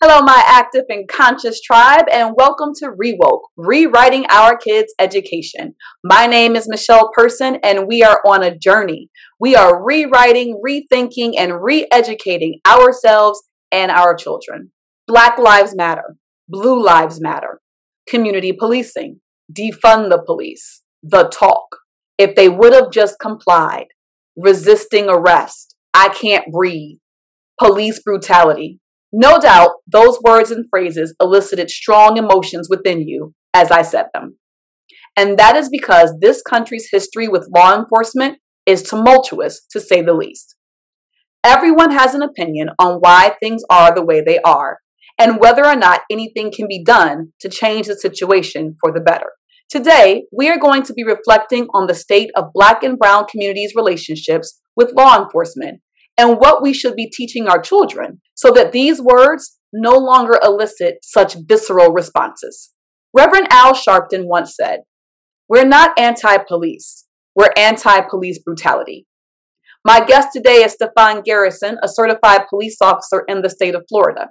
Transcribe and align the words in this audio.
Hello, 0.00 0.20
my 0.20 0.40
active 0.46 0.84
and 0.90 1.08
conscious 1.08 1.60
tribe, 1.60 2.04
and 2.12 2.32
welcome 2.38 2.70
to 2.76 2.86
Rewoke, 2.86 3.48
Rewriting 3.56 4.26
Our 4.30 4.56
Kids' 4.56 4.94
Education. 4.96 5.74
My 6.04 6.28
name 6.28 6.54
is 6.54 6.68
Michelle 6.68 7.10
Person, 7.12 7.58
and 7.64 7.88
we 7.88 8.04
are 8.04 8.22
on 8.24 8.44
a 8.44 8.56
journey. 8.56 9.10
We 9.40 9.56
are 9.56 9.84
rewriting, 9.84 10.62
rethinking, 10.64 11.32
and 11.36 11.64
re 11.64 11.88
educating 11.90 12.60
ourselves 12.64 13.42
and 13.72 13.90
our 13.90 14.14
children. 14.14 14.70
Black 15.08 15.36
Lives 15.36 15.74
Matter, 15.74 16.14
Blue 16.48 16.80
Lives 16.80 17.20
Matter, 17.20 17.60
community 18.08 18.52
policing, 18.52 19.18
defund 19.52 20.10
the 20.10 20.22
police, 20.24 20.84
the 21.02 21.24
talk. 21.24 21.78
If 22.18 22.36
they 22.36 22.48
would 22.48 22.72
have 22.72 22.92
just 22.92 23.16
complied, 23.20 23.86
resisting 24.36 25.08
arrest, 25.08 25.74
I 25.92 26.10
can't 26.10 26.52
breathe, 26.52 26.98
police 27.58 28.00
brutality 28.00 28.78
no 29.12 29.38
doubt 29.38 29.70
those 29.86 30.18
words 30.22 30.50
and 30.50 30.66
phrases 30.70 31.14
elicited 31.20 31.70
strong 31.70 32.16
emotions 32.16 32.68
within 32.70 33.06
you 33.06 33.34
as 33.54 33.70
I 33.70 33.82
said 33.82 34.06
them. 34.12 34.36
And 35.16 35.38
that 35.38 35.56
is 35.56 35.68
because 35.68 36.14
this 36.20 36.42
country's 36.42 36.88
history 36.92 37.26
with 37.26 37.50
law 37.54 37.76
enforcement 37.76 38.38
is 38.66 38.82
tumultuous, 38.82 39.64
to 39.70 39.80
say 39.80 40.02
the 40.02 40.14
least. 40.14 40.54
Everyone 41.42 41.92
has 41.92 42.14
an 42.14 42.22
opinion 42.22 42.68
on 42.78 42.98
why 43.00 43.36
things 43.40 43.62
are 43.70 43.94
the 43.94 44.04
way 44.04 44.20
they 44.20 44.38
are 44.40 44.78
and 45.18 45.40
whether 45.40 45.66
or 45.66 45.74
not 45.74 46.02
anything 46.10 46.52
can 46.52 46.68
be 46.68 46.84
done 46.84 47.32
to 47.40 47.48
change 47.48 47.86
the 47.86 47.96
situation 47.96 48.76
for 48.80 48.92
the 48.92 49.00
better. 49.00 49.32
Today, 49.68 50.24
we 50.32 50.48
are 50.48 50.58
going 50.58 50.82
to 50.84 50.92
be 50.92 51.04
reflecting 51.04 51.66
on 51.74 51.86
the 51.86 51.94
state 51.94 52.30
of 52.36 52.52
Black 52.54 52.82
and 52.82 52.98
Brown 52.98 53.26
communities' 53.26 53.74
relationships 53.74 54.60
with 54.76 54.94
law 54.96 55.20
enforcement 55.20 55.80
and 56.18 56.38
what 56.38 56.60
we 56.62 56.74
should 56.74 56.96
be 56.96 57.08
teaching 57.08 57.48
our 57.48 57.60
children 57.60 58.20
so 58.34 58.50
that 58.50 58.72
these 58.72 59.00
words 59.00 59.58
no 59.72 59.96
longer 59.96 60.38
elicit 60.42 60.96
such 61.02 61.36
visceral 61.46 61.92
responses. 61.92 62.72
Reverend 63.14 63.48
Al 63.50 63.74
Sharpton 63.74 64.24
once 64.24 64.54
said, 64.54 64.80
We're 65.48 65.66
not 65.66 65.98
anti 65.98 66.36
police, 66.38 67.06
we're 67.34 67.52
anti 67.56 68.00
police 68.02 68.38
brutality. 68.38 69.06
My 69.84 70.04
guest 70.04 70.28
today 70.32 70.64
is 70.64 70.72
Stefan 70.72 71.22
Garrison, 71.22 71.78
a 71.82 71.88
certified 71.88 72.42
police 72.50 72.76
officer 72.82 73.24
in 73.28 73.42
the 73.42 73.48
state 73.48 73.74
of 73.74 73.84
Florida. 73.88 74.28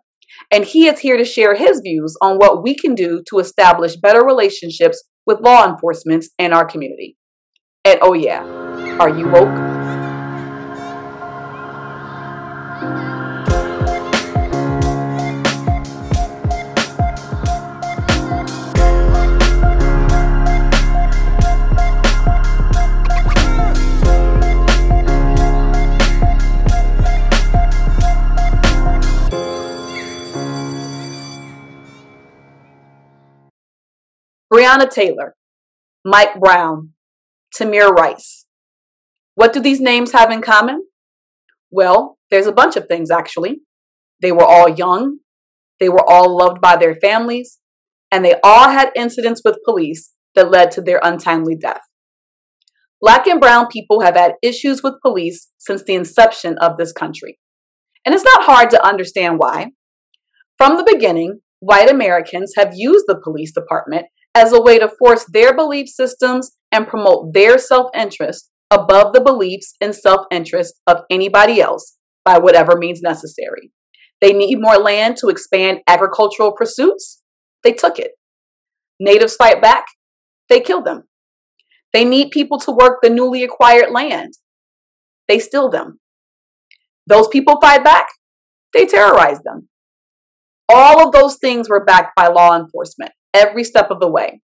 And 0.51 0.65
he 0.65 0.87
is 0.87 0.99
here 0.99 1.17
to 1.17 1.23
share 1.23 1.55
his 1.55 1.81
views 1.83 2.15
on 2.21 2.35
what 2.35 2.61
we 2.61 2.75
can 2.75 2.93
do 2.93 3.23
to 3.29 3.39
establish 3.39 3.95
better 3.95 4.23
relationships 4.23 5.03
with 5.25 5.41
law 5.41 5.67
enforcement 5.67 6.25
in 6.37 6.53
our 6.53 6.65
community. 6.65 7.17
And 7.85 7.99
oh, 8.01 8.13
yeah, 8.13 8.43
are 8.99 9.09
you 9.09 9.29
woke? 9.29 9.66
Breonna 34.57 34.89
Taylor, 34.89 35.35
Mike 36.03 36.39
Brown, 36.39 36.93
Tamir 37.55 37.91
Rice. 37.91 38.47
What 39.35 39.53
do 39.53 39.59
these 39.59 39.79
names 39.79 40.13
have 40.13 40.31
in 40.31 40.41
common? 40.41 40.87
Well, 41.69 42.17
there's 42.31 42.47
a 42.47 42.51
bunch 42.51 42.75
of 42.75 42.87
things 42.87 43.11
actually. 43.11 43.59
They 44.19 44.31
were 44.31 44.43
all 44.43 44.67
young, 44.67 45.19
they 45.79 45.89
were 45.89 46.03
all 46.09 46.35
loved 46.35 46.59
by 46.59 46.75
their 46.75 46.95
families, 46.95 47.59
and 48.11 48.25
they 48.25 48.33
all 48.43 48.69
had 48.69 48.89
incidents 48.95 49.43
with 49.45 49.59
police 49.63 50.13
that 50.33 50.49
led 50.49 50.71
to 50.71 50.81
their 50.81 51.01
untimely 51.03 51.55
death. 51.55 51.83
Black 52.99 53.27
and 53.27 53.39
brown 53.39 53.67
people 53.67 54.01
have 54.01 54.15
had 54.15 54.33
issues 54.41 54.81
with 54.81 54.95
police 55.05 55.51
since 55.59 55.83
the 55.83 55.93
inception 55.93 56.57
of 56.57 56.77
this 56.77 56.91
country. 56.91 57.37
And 58.03 58.15
it's 58.15 58.23
not 58.23 58.45
hard 58.45 58.71
to 58.71 58.83
understand 58.83 59.37
why. 59.37 59.67
From 60.57 60.77
the 60.77 60.89
beginning, 60.91 61.41
white 61.59 61.91
Americans 61.91 62.53
have 62.57 62.73
used 62.75 63.05
the 63.07 63.21
police 63.23 63.51
department 63.51 64.07
as 64.35 64.53
a 64.53 64.61
way 64.61 64.79
to 64.79 64.87
force 64.87 65.25
their 65.25 65.55
belief 65.55 65.87
systems 65.89 66.51
and 66.71 66.87
promote 66.87 67.33
their 67.33 67.57
self 67.57 67.89
interest 67.95 68.49
above 68.69 69.13
the 69.13 69.21
beliefs 69.21 69.75
and 69.81 69.95
self 69.95 70.25
interest 70.31 70.75
of 70.85 71.01
anybody 71.09 71.61
else 71.61 71.97
by 72.23 72.37
whatever 72.37 72.75
means 72.77 73.01
necessary. 73.01 73.71
They 74.21 74.33
need 74.33 74.57
more 74.59 74.77
land 74.77 75.17
to 75.17 75.27
expand 75.27 75.79
agricultural 75.87 76.51
pursuits. 76.51 77.21
They 77.63 77.73
took 77.73 77.99
it. 77.99 78.11
Natives 78.99 79.35
fight 79.35 79.61
back. 79.61 79.85
They 80.49 80.59
kill 80.59 80.81
them. 80.81 81.03
They 81.93 82.03
need 82.03 82.31
people 82.31 82.59
to 82.59 82.71
work 82.71 82.99
the 83.01 83.09
newly 83.09 83.43
acquired 83.43 83.91
land. 83.91 84.33
They 85.27 85.39
steal 85.39 85.69
them. 85.69 85.99
Those 87.05 87.27
people 87.27 87.59
fight 87.61 87.83
back. 87.83 88.07
They 88.73 88.85
terrorize 88.85 89.39
them. 89.43 89.69
All 90.69 91.05
of 91.05 91.13
those 91.13 91.37
things 91.37 91.69
were 91.69 91.85
backed 91.85 92.15
by 92.15 92.27
law 92.27 92.57
enforcement 92.57 93.11
every 93.33 93.63
step 93.63 93.89
of 93.91 93.99
the 93.99 94.09
way. 94.09 94.41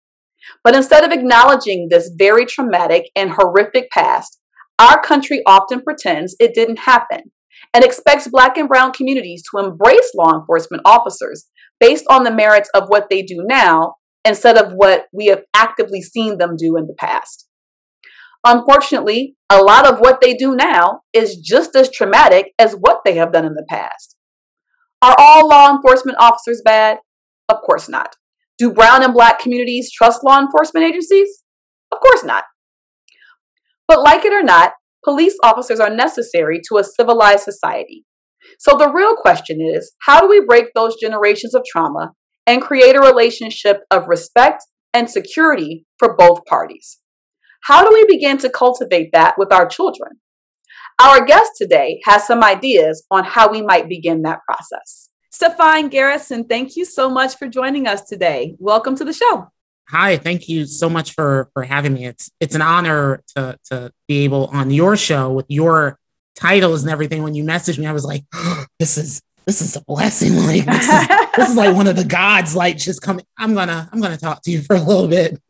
But 0.65 0.75
instead 0.75 1.05
of 1.05 1.13
acknowledging 1.13 1.89
this 1.91 2.11
very 2.17 2.47
traumatic 2.47 3.11
and 3.15 3.31
horrific 3.31 3.91
past, 3.91 4.39
our 4.79 5.01
country 5.01 5.43
often 5.47 5.83
pretends 5.83 6.35
it 6.41 6.55
didn't 6.55 6.81
happen 6.81 7.33
and 7.75 7.85
expects 7.85 8.29
Black 8.29 8.57
and 8.57 8.69
Brown 8.69 8.93
communities 8.93 9.43
to 9.51 9.65
embrace 9.65 10.11
law 10.17 10.35
enforcement 10.39 10.83
officers 10.85 11.47
based 11.79 12.05
on 12.11 12.25
the 12.25 12.33
merits 12.33 12.71
of 12.75 12.89
what 12.89 13.09
they 13.09 13.23
do 13.23 13.45
now 13.47 13.95
instead 14.25 14.57
of 14.57 14.73
what 14.73 15.07
we 15.13 15.27
have 15.27 15.43
actively 15.55 16.03
seen 16.03 16.39
them 16.39 16.57
do 16.57 16.77
in 16.77 16.87
the 16.87 16.95
past. 16.99 17.49
Unfortunately, 18.45 19.37
a 19.51 19.63
lot 19.63 19.87
of 19.87 20.01
what 20.01 20.21
they 20.21 20.35
do 20.35 20.57
now 20.57 21.01
is 21.13 21.37
just 21.37 21.77
as 21.77 21.91
traumatic 21.91 22.53
as 22.59 22.73
what 22.73 23.03
they 23.05 23.15
have 23.15 23.33
done 23.33 23.45
in 23.45 23.55
the 23.55 23.67
past. 23.69 24.17
Are 25.01 25.15
all 25.19 25.49
law 25.49 25.71
enforcement 25.71 26.19
officers 26.21 26.63
bad? 26.65 26.99
Of 27.49 27.59
course 27.65 27.89
not. 27.89 28.17
Do 28.59 28.73
brown 28.73 29.03
and 29.03 29.15
black 29.15 29.39
communities 29.39 29.91
trust 29.93 30.23
law 30.25 30.41
enforcement 30.41 30.87
agencies? 30.87 31.43
Of 31.93 32.01
course 32.01 32.25
not. 32.25 32.45
But 33.89 34.03
like 34.03 34.25
it 34.25 34.33
or 34.33 34.43
not, 34.43 34.73
police 35.05 35.37
officers 35.43 35.81
are 35.81 35.91
necessary 35.91 36.61
to 36.69 36.79
a 36.79 36.85
civilized 36.85 37.45
society. 37.45 38.05
So 38.59 38.77
the 38.77 38.93
real 38.93 39.17
question 39.17 39.59
is 39.61 39.93
how 40.03 40.21
do 40.21 40.29
we 40.29 40.45
break 40.45 40.67
those 40.75 40.97
generations 41.01 41.55
of 41.55 41.65
trauma 41.71 42.13
and 42.47 42.63
create 42.63 42.97
a 42.97 43.01
relationship 43.01 43.81
of 43.91 44.09
respect 44.09 44.65
and 44.93 45.09
security 45.09 45.87
for 45.99 46.17
both 46.17 46.45
parties? 46.47 46.99
How 47.65 47.85
do 47.85 47.91
we 47.93 48.05
begin 48.09 48.39
to 48.39 48.51
cultivate 48.51 49.11
that 49.13 49.35
with 49.39 49.53
our 49.53 49.67
children? 49.67 50.19
Our 51.01 51.25
guest 51.25 51.53
today 51.57 52.01
has 52.05 52.27
some 52.27 52.43
ideas 52.43 53.05
on 53.11 53.25
how 53.25 53.51
we 53.51 53.63
might 53.63 53.89
begin 53.89 54.23
that 54.23 54.41
process. 54.49 55.09
Stefan 55.33 55.89
Garrison, 55.89 56.45
thank 56.45 56.77
you 56.77 56.85
so 56.85 57.09
much 57.09 57.39
for 57.39 57.49
joining 57.49 57.89
us 57.89 58.03
today. 58.03 58.55
Welcome 58.59 58.95
to 58.97 59.05
the 59.05 59.15
show. 59.15 59.51
Hi, 59.89 60.19
thank 60.19 60.47
you 60.47 60.67
so 60.67 60.91
much 60.91 61.15
for 61.15 61.49
for 61.55 61.63
having 61.63 61.95
me. 61.95 62.05
It's 62.05 62.31
it's 62.39 62.55
an 62.55 62.61
honor 62.61 63.23
to 63.35 63.59
to 63.71 63.91
be 64.07 64.25
able 64.25 64.47
on 64.53 64.71
your 64.71 64.95
show 64.95 65.33
with 65.33 65.47
your 65.49 65.99
titles 66.37 66.83
and 66.83 66.93
everything. 66.93 67.23
When 67.23 67.35
you 67.35 67.45
messaged 67.45 67.79
me, 67.79 67.87
I 67.87 67.93
was 67.93 68.05
like, 68.05 68.25
oh, 68.35 68.67
this 68.79 68.99
is 68.99 69.23
this 69.47 69.63
is 69.63 69.75
a 69.75 69.81
blessing. 69.81 70.37
Like 70.37 70.67
this 70.67 70.89
is, 70.89 71.09
this 71.37 71.49
is 71.49 71.57
like 71.57 71.75
one 71.75 71.87
of 71.87 71.97
the 71.97 72.05
gods 72.05 72.55
like 72.55 72.77
just 72.77 73.01
coming. 73.01 73.25
I'm 73.39 73.55
gonna 73.55 73.89
I'm 73.91 74.03
gonna 74.03 74.19
talk 74.19 74.43
to 74.43 74.51
you 74.51 74.61
for 74.61 74.77
a 74.77 74.83
little 74.83 75.09
bit. 75.09 75.41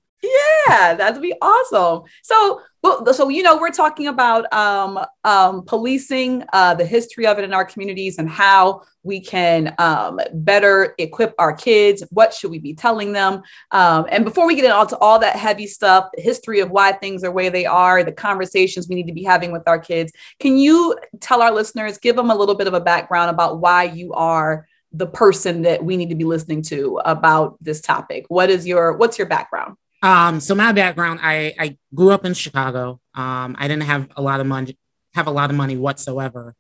Yeah, 0.69 0.95
that'd 0.95 1.23
be 1.23 1.35
awesome. 1.41 2.03
So, 2.23 2.61
well, 2.83 3.13
so 3.13 3.29
you 3.29 3.43
know, 3.43 3.59
we're 3.59 3.71
talking 3.71 4.09
about 4.09 4.53
um, 4.53 4.99
um, 5.25 5.65
policing, 5.65 6.45
uh, 6.53 6.75
the 6.75 6.85
history 6.85 7.27
of 7.27 7.39
it 7.39 7.45
in 7.45 7.53
our 7.53 7.65
communities, 7.65 8.19
and 8.19 8.29
how 8.29 8.83
we 9.03 9.21
can 9.21 9.75
um, 9.79 10.21
better 10.35 10.95
equip 10.99 11.35
our 11.39 11.53
kids. 11.53 12.05
What 12.11 12.35
should 12.35 12.51
we 12.51 12.59
be 12.59 12.75
telling 12.75 13.13
them? 13.13 13.43
Um, 13.71 14.07
and 14.11 14.25
before 14.25 14.47
we 14.47 14.55
get 14.55 14.65
into 14.65 14.97
all 14.99 15.19
that 15.21 15.37
heavy 15.37 15.67
stuff, 15.67 16.09
the 16.15 16.23
history 16.23 16.61
of 16.61 16.71
why 16.71 16.93
things 16.93 17.25
are 17.25 17.29
the 17.29 17.33
way 17.33 17.49
they 17.49 17.67
are, 17.67 18.05
the 18.05 18.13
conversations 18.13 18.89
we 18.89 18.95
need 18.95 19.07
to 19.07 19.15
be 19.15 19.25
having 19.25 19.53
with 19.53 19.67
our 19.67 19.79
kids, 19.79 20.13
can 20.39 20.57
you 20.57 20.97
tell 21.21 21.43
our 21.43 21.53
listeners, 21.53 21.99
give 21.99 22.17
them 22.17 22.31
a 22.31 22.35
little 22.35 22.55
bit 22.55 22.67
of 22.67 22.75
a 22.75 22.81
background 22.81 23.31
about 23.31 23.61
why 23.61 23.85
you 23.85 24.13
are 24.13 24.67
the 24.93 25.07
person 25.07 25.63
that 25.63 25.85
we 25.85 25.97
need 25.97 26.11
to 26.11 26.15
be 26.15 26.25
listening 26.25 26.63
to 26.63 27.01
about 27.05 27.57
this 27.61 27.81
topic? 27.81 28.27
What 28.29 28.51
is 28.51 28.67
your 28.67 28.97
what's 28.97 29.19
your 29.19 29.27
background? 29.27 29.77
Um, 30.03 30.41
so 30.41 30.55
my 30.55 30.73
background, 30.73 31.21
I, 31.23 31.55
I 31.59 31.79
grew 31.95 32.11
up 32.11 32.25
in 32.25 32.35
Chicago. 32.35 33.01
Um, 33.15 33.55
I 33.59 33.69
didn't 33.69 33.85
have 33.85 34.09
a 34.17 34.23
lot 34.23 34.41
of 34.41 34.47
money, 34.47 34.77
have 35.15 35.29
a 35.29 35.31
lot 35.31 35.51
of 35.51 35.57
money 35.57 35.77
whatsoever. 35.77 36.55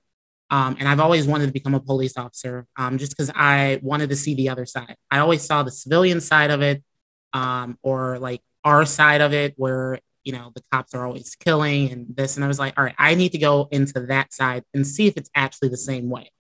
Um, 0.49 0.77
and 0.79 0.87
I've 0.89 1.01
always 1.01 1.27
wanted 1.27 1.47
to 1.47 1.53
become 1.53 1.75
a 1.75 1.81
police 1.81 2.17
officer 2.17 2.67
um, 2.77 2.99
just 2.99 3.13
because 3.13 3.33
I 3.35 3.81
wanted 3.83 4.11
to 4.11 4.17
see 4.17 4.35
the 4.35 4.51
other 4.51 4.67
side. 4.67 4.97
I 5.11 5.19
always 5.19 5.43
saw 5.43 5.63
the 5.63 5.71
civilian 5.71 6.21
side 6.21 6.51
of 6.51 6.63
it 6.63 6.85
um, 7.33 7.79
or 7.83 8.19
like 8.19 8.43
our 8.63 8.85
side 8.85 9.23
of 9.23 9.33
it 9.33 9.55
where, 9.57 9.99
you 10.25 10.33
know, 10.33 10.53
the 10.55 10.63
cops 10.71 10.95
are 10.95 11.07
always 11.07 11.35
killing 11.35 11.91
and 11.91 12.15
this. 12.15 12.37
And 12.37 12.45
I 12.45 12.49
was 12.49 12.59
like, 12.59 12.75
all 12.79 12.85
right, 12.85 12.95
I 12.99 13.15
need 13.15 13.33
to 13.33 13.39
go 13.39 13.67
into 13.73 13.99
that 14.07 14.33
side 14.33 14.63
and 14.73 14.87
see 14.87 15.07
if 15.07 15.17
it's 15.17 15.31
actually 15.35 15.71
the 15.71 15.77
same 15.77 16.11
way. 16.11 16.31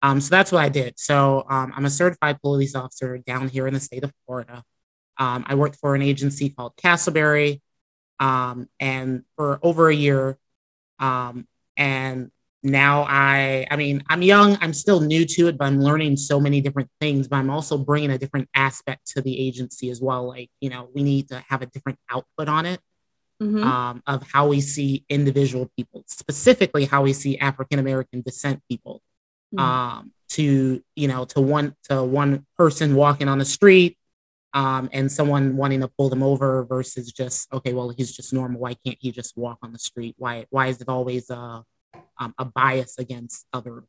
Um, 0.00 0.20
so 0.20 0.30
that's 0.30 0.52
what 0.52 0.62
I 0.62 0.68
did. 0.68 0.94
So 0.98 1.44
um, 1.50 1.72
I'm 1.76 1.84
a 1.84 1.90
certified 1.90 2.40
police 2.40 2.74
officer 2.74 3.18
down 3.18 3.48
here 3.48 3.66
in 3.66 3.74
the 3.74 3.80
state 3.80 4.04
of 4.04 4.12
Florida. 4.24 4.62
Um, 5.18 5.44
I 5.46 5.54
worked 5.54 5.76
for 5.76 5.94
an 5.94 6.02
agency 6.02 6.50
called 6.50 6.76
Casselberry, 6.76 7.60
um, 8.20 8.68
and 8.80 9.24
for 9.36 9.58
over 9.62 9.88
a 9.88 9.94
year. 9.94 10.38
Um, 10.98 11.46
and 11.76 12.30
now 12.62 13.04
I, 13.08 13.66
I 13.70 13.76
mean, 13.76 14.02
I'm 14.08 14.22
young, 14.22 14.58
I'm 14.60 14.72
still 14.72 15.00
new 15.00 15.24
to 15.24 15.48
it, 15.48 15.58
but 15.58 15.66
I'm 15.66 15.80
learning 15.80 16.16
so 16.16 16.40
many 16.40 16.60
different 16.60 16.90
things. 17.00 17.28
But 17.28 17.36
I'm 17.36 17.50
also 17.50 17.78
bringing 17.78 18.10
a 18.10 18.18
different 18.18 18.48
aspect 18.54 19.06
to 19.12 19.22
the 19.22 19.38
agency 19.38 19.90
as 19.90 20.00
well. 20.00 20.26
Like, 20.26 20.50
you 20.60 20.70
know, 20.70 20.88
we 20.94 21.02
need 21.02 21.28
to 21.28 21.44
have 21.48 21.62
a 21.62 21.66
different 21.66 21.98
output 22.10 22.48
on 22.48 22.66
it. 22.66 22.80
Mm-hmm. 23.40 23.62
Um, 23.62 24.02
of 24.08 24.26
how 24.32 24.48
we 24.48 24.60
see 24.60 25.04
individual 25.08 25.70
people, 25.76 26.02
specifically 26.08 26.86
how 26.86 27.02
we 27.02 27.12
see 27.12 27.38
African 27.38 27.78
American 27.78 28.20
descent 28.20 28.60
people. 28.68 29.00
Mm-hmm. 29.54 29.64
Um, 29.64 30.12
to 30.30 30.82
you 30.94 31.08
know, 31.08 31.24
to 31.24 31.40
one 31.40 31.74
to 31.84 32.02
one 32.02 32.46
person 32.56 32.94
walking 32.94 33.28
on 33.28 33.38
the 33.38 33.44
street, 33.44 33.97
um, 34.54 34.88
and 34.92 35.10
someone 35.10 35.56
wanting 35.56 35.80
to 35.80 35.88
pull 35.88 36.08
them 36.08 36.22
over 36.22 36.64
versus 36.64 37.12
just 37.12 37.52
okay, 37.52 37.72
well, 37.72 37.90
he's 37.90 38.12
just 38.12 38.32
normal. 38.32 38.60
Why 38.60 38.74
can't 38.74 38.98
he 39.00 39.12
just 39.12 39.36
walk 39.36 39.58
on 39.62 39.72
the 39.72 39.78
street? 39.78 40.14
Why 40.18 40.46
why 40.50 40.68
is 40.68 40.80
it 40.80 40.88
always 40.88 41.30
a 41.30 41.64
um, 42.18 42.34
a 42.38 42.44
bias 42.44 42.98
against 42.98 43.46
other 43.52 43.84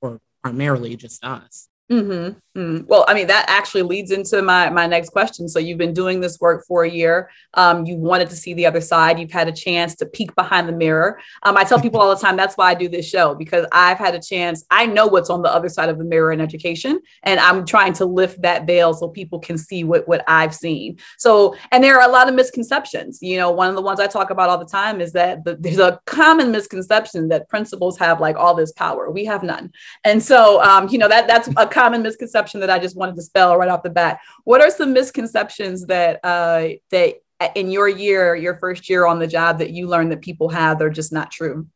or 0.00 0.20
primarily 0.42 0.96
just 0.96 1.24
us? 1.24 1.68
Mm-hmm. 1.90 2.38
Mm-hmm. 2.56 2.86
Well, 2.86 3.04
I 3.08 3.14
mean, 3.14 3.26
that 3.26 3.46
actually 3.48 3.82
leads 3.82 4.12
into 4.12 4.40
my 4.40 4.70
my 4.70 4.86
next 4.86 5.10
question. 5.10 5.48
So 5.48 5.58
you've 5.58 5.76
been 5.76 5.92
doing 5.92 6.20
this 6.20 6.38
work 6.40 6.64
for 6.66 6.84
a 6.84 6.90
year. 6.90 7.28
Um, 7.54 7.84
you 7.84 7.96
wanted 7.96 8.30
to 8.30 8.36
see 8.36 8.54
the 8.54 8.64
other 8.64 8.80
side. 8.80 9.18
You've 9.18 9.32
had 9.32 9.48
a 9.48 9.52
chance 9.52 9.96
to 9.96 10.06
peek 10.06 10.34
behind 10.36 10.68
the 10.68 10.72
mirror. 10.72 11.18
Um, 11.42 11.56
I 11.56 11.64
tell 11.64 11.80
people 11.80 12.00
all 12.00 12.14
the 12.14 12.20
time 12.20 12.36
that's 12.36 12.56
why 12.56 12.70
I 12.70 12.74
do 12.74 12.88
this 12.88 13.08
show 13.08 13.34
because 13.34 13.66
I've 13.72 13.98
had 13.98 14.14
a 14.14 14.20
chance. 14.20 14.64
I 14.70 14.86
know 14.86 15.08
what's 15.08 15.30
on 15.30 15.42
the 15.42 15.52
other 15.52 15.68
side 15.68 15.88
of 15.88 15.98
the 15.98 16.04
mirror 16.04 16.30
in 16.30 16.40
education, 16.40 17.00
and 17.24 17.40
I'm 17.40 17.66
trying 17.66 17.92
to 17.94 18.04
lift 18.04 18.40
that 18.42 18.68
veil 18.68 18.94
so 18.94 19.08
people 19.08 19.40
can 19.40 19.58
see 19.58 19.82
what 19.82 20.06
what 20.06 20.22
I've 20.28 20.54
seen. 20.54 20.98
So, 21.18 21.56
and 21.72 21.82
there 21.82 22.00
are 22.00 22.08
a 22.08 22.12
lot 22.12 22.28
of 22.28 22.36
misconceptions. 22.36 23.18
You 23.20 23.36
know, 23.36 23.50
one 23.50 23.68
of 23.68 23.74
the 23.74 23.82
ones 23.82 23.98
I 23.98 24.06
talk 24.06 24.30
about 24.30 24.48
all 24.48 24.58
the 24.58 24.64
time 24.64 25.00
is 25.00 25.12
that 25.12 25.44
the, 25.44 25.56
there's 25.56 25.80
a 25.80 26.00
common 26.06 26.52
misconception 26.52 27.28
that 27.28 27.48
principals 27.48 27.98
have 27.98 28.20
like 28.20 28.36
all 28.36 28.54
this 28.54 28.70
power. 28.70 29.10
We 29.10 29.24
have 29.24 29.42
none, 29.42 29.72
and 30.04 30.22
so 30.22 30.62
um, 30.62 30.88
you 30.88 30.98
know 30.98 31.08
that 31.08 31.26
that's 31.26 31.48
a 31.56 31.66
common 31.84 32.02
misconception 32.02 32.60
that 32.60 32.70
I 32.70 32.78
just 32.78 32.96
wanted 32.96 33.16
to 33.16 33.22
spell 33.22 33.58
right 33.58 33.68
off 33.68 33.82
the 33.82 33.90
bat. 33.90 34.20
What 34.44 34.62
are 34.62 34.70
some 34.70 34.94
misconceptions 34.94 35.86
that 35.86 36.18
uh, 36.24 36.68
that 36.90 37.16
in 37.54 37.70
your 37.70 37.88
year, 37.88 38.34
your 38.34 38.56
first 38.56 38.88
year 38.88 39.06
on 39.06 39.18
the 39.18 39.26
job, 39.26 39.58
that 39.58 39.70
you 39.70 39.86
learned 39.86 40.12
that 40.12 40.22
people 40.22 40.48
have 40.48 40.80
are 40.80 40.88
just 40.88 41.12
not 41.12 41.30
true? 41.30 41.66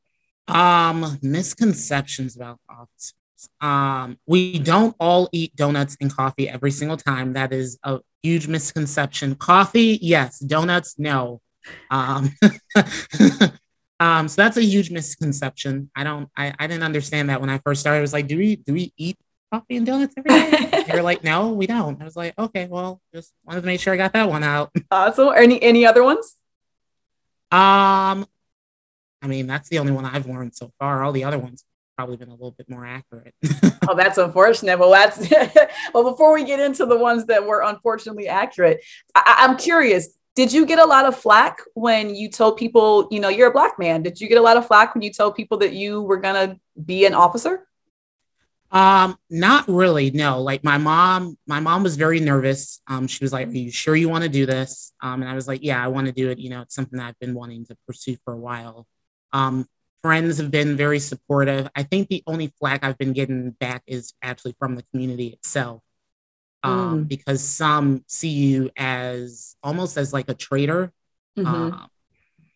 Um, 0.47 1.19
misconceptions 1.21 2.37
about 2.37 2.59
officers. 2.71 3.15
Um, 3.61 4.19
we 4.27 4.59
don't 4.59 4.97
all 4.99 5.29
eat 5.31 5.55
donuts 5.55 5.97
and 6.01 6.11
coffee 6.11 6.49
every 6.49 6.71
single 6.71 6.97
time. 6.97 7.35
That 7.35 7.53
is 7.53 7.79
a 7.83 8.01
huge 8.23 8.49
misconception. 8.49 9.35
Coffee, 9.35 9.99
yes. 10.01 10.39
Donuts, 10.39 10.99
no. 10.99 11.43
Um, 11.91 12.31
um, 14.01 14.27
so 14.27 14.43
that's 14.43 14.57
a 14.57 14.65
huge 14.65 14.91
misconception. 14.91 15.91
I 15.95 16.03
don't, 16.03 16.31
I, 16.35 16.55
I 16.59 16.67
didn't 16.67 16.83
understand 16.83 17.29
that 17.29 17.43
when 17.43 17.51
I 17.51 17.59
first 17.59 17.83
started. 17.83 17.99
I 17.99 18.01
was 18.01 18.15
like, 18.15 18.27
do 18.27 18.39
we, 18.39 18.57
do 18.57 18.73
we 18.73 18.93
eat 18.97 19.19
coffee 19.53 19.77
and 19.77 19.87
donuts 19.87 20.15
every 20.17 20.31
day? 20.31 20.85
they 20.89 20.97
were 20.97 21.03
like, 21.03 21.25
no, 21.25 21.51
we 21.51 21.67
don't. 21.67 22.01
I 22.01 22.05
was 22.05 22.17
like, 22.17 22.39
okay, 22.39 22.67
well, 22.67 23.01
just 23.15 23.33
wanted 23.45 23.63
to 23.63 23.67
make 23.67 23.81
sure 23.81 23.93
I 23.93 23.97
got 23.97 24.13
that 24.13 24.29
one 24.29 24.45
out. 24.45 24.71
Awesome. 24.91 25.33
Any 25.37 25.63
any 25.63 25.87
other 25.87 26.03
ones? 26.03 26.37
Um, 27.51 28.27
I 29.23 29.27
mean, 29.27 29.47
that's 29.47 29.69
the 29.69 29.79
only 29.79 29.93
one 29.93 30.05
I've 30.05 30.27
learned 30.27 30.55
so 30.55 30.71
far. 30.79 31.03
All 31.03 31.13
the 31.13 31.25
other 31.25 31.39
ones 31.39 31.65
probably 31.97 32.17
been 32.17 32.29
a 32.29 32.33
little 32.33 32.53
bit 32.53 32.69
more 32.71 32.87
accurate. 32.87 33.35
oh, 33.89 33.97
that's 33.97 34.19
unfortunate. 34.19 34.79
Well, 34.79 34.91
that's 34.91 35.29
well. 35.95 36.09
Before 36.09 36.33
we 36.33 36.45
get 36.45 36.61
into 36.61 36.87
the 36.87 36.97
ones 36.97 37.27
that 37.27 37.45
were 37.45 37.63
unfortunately 37.63 38.29
accurate, 38.29 38.85
I- 39.15 39.37
I'm 39.39 39.57
curious. 39.57 40.17
Did 40.37 40.53
you 40.53 40.65
get 40.65 40.79
a 40.79 40.85
lot 40.85 41.07
of 41.07 41.17
flack 41.17 41.59
when 41.75 42.15
you 42.15 42.31
told 42.31 42.57
people, 42.59 43.09
you 43.11 43.19
know, 43.19 43.29
you're 43.29 43.49
a 43.49 43.53
black 43.53 43.77
man? 43.81 44.05
Did 44.05 44.21
you 44.21 44.29
get 44.29 44.39
a 44.39 44.43
lot 44.43 44.57
of 44.57 44.65
flack 44.69 44.95
when 44.95 45.03
you 45.03 45.13
told 45.13 45.35
people 45.35 45.59
that 45.59 45.73
you 45.73 46.03
were 46.03 46.19
gonna 46.19 46.61
be 46.87 47.05
an 47.07 47.15
officer? 47.15 47.67
Um, 48.71 49.17
not 49.31 49.67
really. 49.67 50.11
No, 50.11 50.43
like 50.43 50.63
my 50.63 50.77
mom, 50.77 51.39
my 51.47 51.61
mom 51.61 51.83
was 51.83 51.97
very 51.97 52.21
nervous. 52.21 52.81
Um, 52.87 53.07
she 53.07 53.25
was 53.25 53.33
like, 53.33 53.49
Are 53.49 53.51
you 53.51 53.71
sure 53.71 53.97
you 53.97 54.09
want 54.09 54.25
to 54.25 54.31
do 54.31 54.45
this? 54.47 54.93
Um, 55.03 55.23
and 55.23 55.31
I 55.31 55.35
was 55.35 55.49
like, 55.49 55.63
Yeah, 55.63 55.83
I 55.83 55.89
want 55.89 56.07
to 56.07 56.13
do 56.13 56.31
it. 56.31 56.39
You 56.39 56.51
know, 56.51 56.63
it's 56.63 56.75
something 56.75 56.99
that 56.99 57.07
I've 57.07 57.19
been 57.19 57.35
wanting 57.35 57.65
to 57.67 57.77
pursue 57.87 58.17
for 58.25 58.35
a 58.35 58.39
while. 58.39 58.87
Um, 59.33 59.67
friends 60.03 60.39
have 60.39 60.51
been 60.51 60.77
very 60.77 60.99
supportive. 60.99 61.69
I 61.75 61.83
think 61.83 62.09
the 62.09 62.23
only 62.27 62.53
flack 62.59 62.85
I've 62.85 62.99
been 62.99 63.15
getting 63.15 63.51
back 63.53 63.83
is 63.87 64.13
actually 64.23 64.55
from 64.59 64.77
the 64.77 64.85
community 64.93 65.29
itself. 65.29 65.83
Um, 66.65 67.05
mm. 67.05 67.09
because 67.09 67.41
some 67.41 68.03
see 68.09 68.31
you 68.31 68.71
as 68.77 69.55
almost 69.63 69.97
as 69.97 70.13
like 70.13 70.29
a 70.29 70.35
traitor. 70.35 70.93
Mm-hmm. 71.39 71.47
Um, 71.47 71.89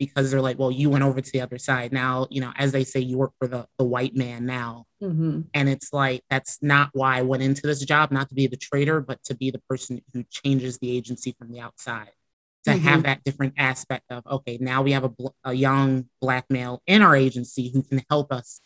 because 0.05 0.33
they're 0.33 0.41
like, 0.41 0.59
well, 0.59 0.73
you 0.73 0.91
went 0.91 1.05
over 1.05 1.21
to 1.21 1.33
the 1.33 1.41
other 1.41 1.59
side. 1.59 1.93
Now, 1.93 2.27
you 2.29 2.41
know, 2.41 2.53
as 2.57 2.73
they 2.73 2.83
say, 2.83 2.99
you 2.99 3.19
work 3.19 3.31
for 3.39 3.47
the, 3.47 3.69
the 3.79 3.85
white 3.85 4.17
man 4.17 4.47
now. 4.47 4.87
Mm-hmm. 5.01 5.43
And 5.55 5.69
it's 5.69 5.93
like, 5.93 6.25
that's 6.29 6.59
not 6.61 6.91
why 6.93 7.19
I 7.19 7.23
went 7.23 7.45
into 7.45 7.63
this 7.63 7.85
job, 7.85 8.11
not 8.11 8.29
to 8.31 8.35
be 8.35 8.49
the 8.49 8.57
traitor, 8.57 9.01
but 9.01 9.23
to 9.27 9.37
be 9.37 9.53
the 9.53 9.63
person 9.71 10.03
who 10.13 10.25
changes 10.29 10.79
the 10.79 10.91
agency 10.91 11.37
from 11.39 11.53
the 11.53 11.61
outside. 11.61 12.11
To 12.65 12.73
mm-hmm. 12.73 12.85
have 12.89 13.05
that 13.05 13.23
different 13.23 13.55
aspect 13.57 14.07
of, 14.11 14.27
okay, 14.27 14.59
now 14.61 14.83
we 14.83 14.91
have 14.91 15.05
a, 15.05 15.13
a 15.45 15.53
young 15.53 16.09
black 16.21 16.47
male 16.51 16.83
in 16.89 17.01
our 17.01 17.15
agency 17.15 17.71
who 17.71 17.85
can 17.85 18.03
help 18.11 18.33
us 18.33 18.61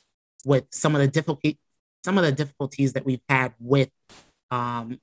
with 0.46 0.64
some 0.70 0.94
of 0.94 1.02
the 1.02 1.08
difficulty, 1.08 1.58
some 2.02 2.16
of 2.16 2.24
the 2.24 2.32
difficulties 2.32 2.94
that 2.94 3.04
we've 3.04 3.20
had 3.28 3.52
with 3.60 3.90
um, 4.50 4.98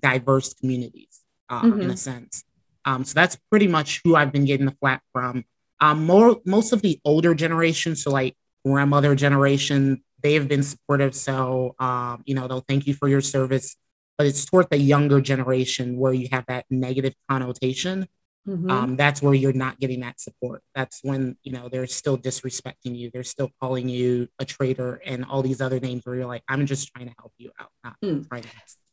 diverse 0.00 0.54
communities, 0.54 1.20
mm-hmm. 1.50 1.82
in 1.82 1.90
a 1.90 1.98
sense. 1.98 2.44
Um, 2.86 3.04
so 3.04 3.14
that's 3.14 3.36
pretty 3.50 3.66
much 3.66 4.00
who 4.04 4.14
I've 4.16 4.32
been 4.32 4.46
getting 4.46 4.64
the 4.64 4.76
flat 4.80 5.02
from. 5.12 5.44
Um, 5.80 6.04
more 6.04 6.40
most 6.44 6.72
of 6.72 6.82
the 6.82 7.00
older 7.04 7.34
generation, 7.34 7.96
so 7.96 8.10
like 8.10 8.34
grandmother 8.64 9.14
generation, 9.14 10.02
they 10.22 10.34
have 10.34 10.48
been 10.48 10.62
supportive. 10.62 11.14
So 11.14 11.74
um, 11.78 12.22
you 12.26 12.34
know, 12.34 12.48
they'll 12.48 12.64
thank 12.68 12.86
you 12.86 12.94
for 12.94 13.08
your 13.08 13.20
service. 13.20 13.76
But 14.18 14.26
it's 14.26 14.46
toward 14.46 14.70
the 14.70 14.78
younger 14.78 15.20
generation 15.20 15.98
where 15.98 16.14
you 16.14 16.28
have 16.32 16.46
that 16.48 16.64
negative 16.70 17.12
connotation. 17.28 18.08
Mm-hmm. 18.48 18.70
Um, 18.70 18.96
that's 18.96 19.20
where 19.20 19.34
you're 19.34 19.52
not 19.52 19.78
getting 19.80 20.00
that 20.00 20.20
support. 20.20 20.62
That's 20.74 21.00
when 21.02 21.36
you 21.42 21.52
know 21.52 21.68
they're 21.68 21.86
still 21.86 22.16
disrespecting 22.16 22.96
you. 22.96 23.10
They're 23.12 23.24
still 23.24 23.50
calling 23.60 23.88
you 23.88 24.28
a 24.38 24.44
traitor 24.44 25.02
and 25.04 25.24
all 25.24 25.42
these 25.42 25.60
other 25.60 25.80
names 25.80 26.02
where 26.04 26.14
you're 26.14 26.26
like, 26.26 26.44
I'm 26.48 26.64
just 26.64 26.92
trying 26.94 27.08
to 27.08 27.14
help 27.18 27.32
you 27.38 27.50
out, 27.58 27.70
not 27.84 27.96
mm. 28.02 28.26
trying 28.28 28.42
to 28.42 28.48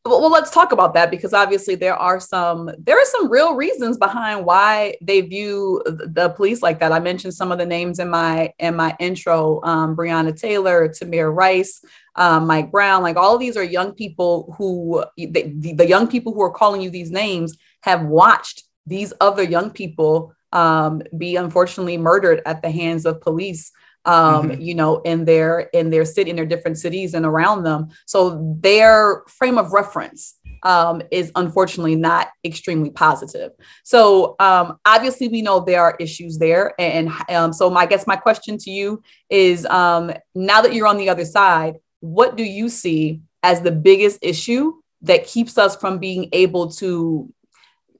well, 0.05 0.29
let's 0.29 0.51
talk 0.51 0.73
about 0.73 0.93
that 0.95 1.09
because 1.09 1.33
obviously 1.33 1.75
there 1.75 1.95
are 1.95 2.19
some 2.19 2.69
there 2.77 2.97
are 2.97 3.05
some 3.05 3.31
real 3.31 3.55
reasons 3.55 3.97
behind 3.97 4.45
why 4.45 4.95
they 5.01 5.21
view 5.21 5.81
the 5.85 6.33
police 6.35 6.61
like 6.61 6.79
that. 6.79 6.91
I 6.91 6.99
mentioned 6.99 7.33
some 7.33 7.53
of 7.53 7.57
the 7.57 7.65
names 7.65 7.99
in 7.99 8.09
my 8.09 8.53
in 8.59 8.75
my 8.75 8.95
intro: 8.99 9.61
um, 9.63 9.95
Breonna 9.95 10.37
Taylor, 10.37 10.89
Tamir 10.89 11.33
Rice, 11.33 11.85
um, 12.15 12.47
Mike 12.47 12.69
Brown. 12.69 13.01
Like 13.01 13.15
all 13.15 13.35
of 13.35 13.39
these 13.39 13.55
are 13.55 13.63
young 13.63 13.93
people 13.93 14.53
who 14.57 15.05
the, 15.15 15.53
the 15.73 15.87
young 15.87 16.07
people 16.07 16.33
who 16.33 16.41
are 16.41 16.51
calling 16.51 16.81
you 16.81 16.89
these 16.89 17.11
names 17.11 17.55
have 17.81 18.03
watched 18.03 18.63
these 18.85 19.13
other 19.21 19.43
young 19.43 19.71
people 19.71 20.33
um, 20.51 21.01
be 21.17 21.37
unfortunately 21.37 21.97
murdered 21.97 22.41
at 22.45 22.61
the 22.61 22.69
hands 22.69 23.05
of 23.05 23.21
police 23.21 23.71
um, 24.05 24.49
mm-hmm. 24.49 24.61
you 24.61 24.75
know, 24.75 24.99
in 25.01 25.25
their 25.25 25.61
in 25.73 25.89
their 25.89 26.05
city, 26.05 26.29
in 26.29 26.35
their 26.35 26.45
different 26.45 26.77
cities 26.77 27.13
and 27.13 27.25
around 27.25 27.63
them. 27.63 27.89
So 28.05 28.55
their 28.59 29.23
frame 29.27 29.57
of 29.57 29.71
reference 29.71 30.35
um, 30.63 31.01
is 31.11 31.31
unfortunately 31.35 31.95
not 31.95 32.29
extremely 32.43 32.89
positive. 32.89 33.51
So 33.83 34.35
um, 34.39 34.77
obviously, 34.85 35.27
we 35.27 35.41
know 35.41 35.59
there 35.59 35.81
are 35.81 35.95
issues 35.99 36.37
there, 36.37 36.73
and 36.79 37.11
um, 37.29 37.53
so 37.53 37.69
my 37.69 37.81
I 37.81 37.85
guess 37.85 38.07
my 38.07 38.15
question 38.15 38.57
to 38.59 38.71
you 38.71 39.01
is: 39.29 39.65
um, 39.67 40.11
now 40.35 40.61
that 40.61 40.73
you're 40.73 40.87
on 40.87 40.97
the 40.97 41.09
other 41.09 41.25
side, 41.25 41.75
what 41.99 42.35
do 42.35 42.43
you 42.43 42.69
see 42.69 43.21
as 43.43 43.61
the 43.61 43.71
biggest 43.71 44.19
issue 44.21 44.73
that 45.01 45.27
keeps 45.27 45.57
us 45.57 45.75
from 45.75 45.99
being 45.99 46.29
able 46.31 46.71
to 46.71 47.31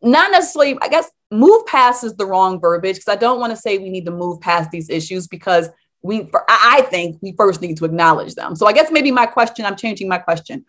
not 0.02 0.32
necessarily, 0.32 0.78
I 0.82 0.88
guess, 0.90 1.10
move 1.32 1.66
past 1.66 2.04
is 2.04 2.16
the 2.16 2.26
wrong 2.26 2.60
verbiage 2.60 2.98
because 2.98 3.14
I 3.14 3.20
don't 3.20 3.40
want 3.40 3.52
to 3.52 3.58
say 3.58 3.78
we 3.78 3.90
need 3.90 4.06
to 4.06 4.12
move 4.12 4.40
past 4.42 4.72
these 4.72 4.90
issues 4.90 5.28
because 5.28 5.70
we 6.04 6.30
i 6.50 6.86
think 6.92 7.18
we 7.22 7.34
first 7.34 7.62
need 7.62 7.78
to 7.78 7.86
acknowledge 7.86 8.36
them. 8.36 8.56
So 8.56 8.68
i 8.68 8.74
guess 8.74 8.92
maybe 8.92 9.12
my 9.12 9.26
question 9.26 9.66
i'm 9.66 9.76
changing 9.76 10.08
my 10.08 10.20
question. 10.20 10.66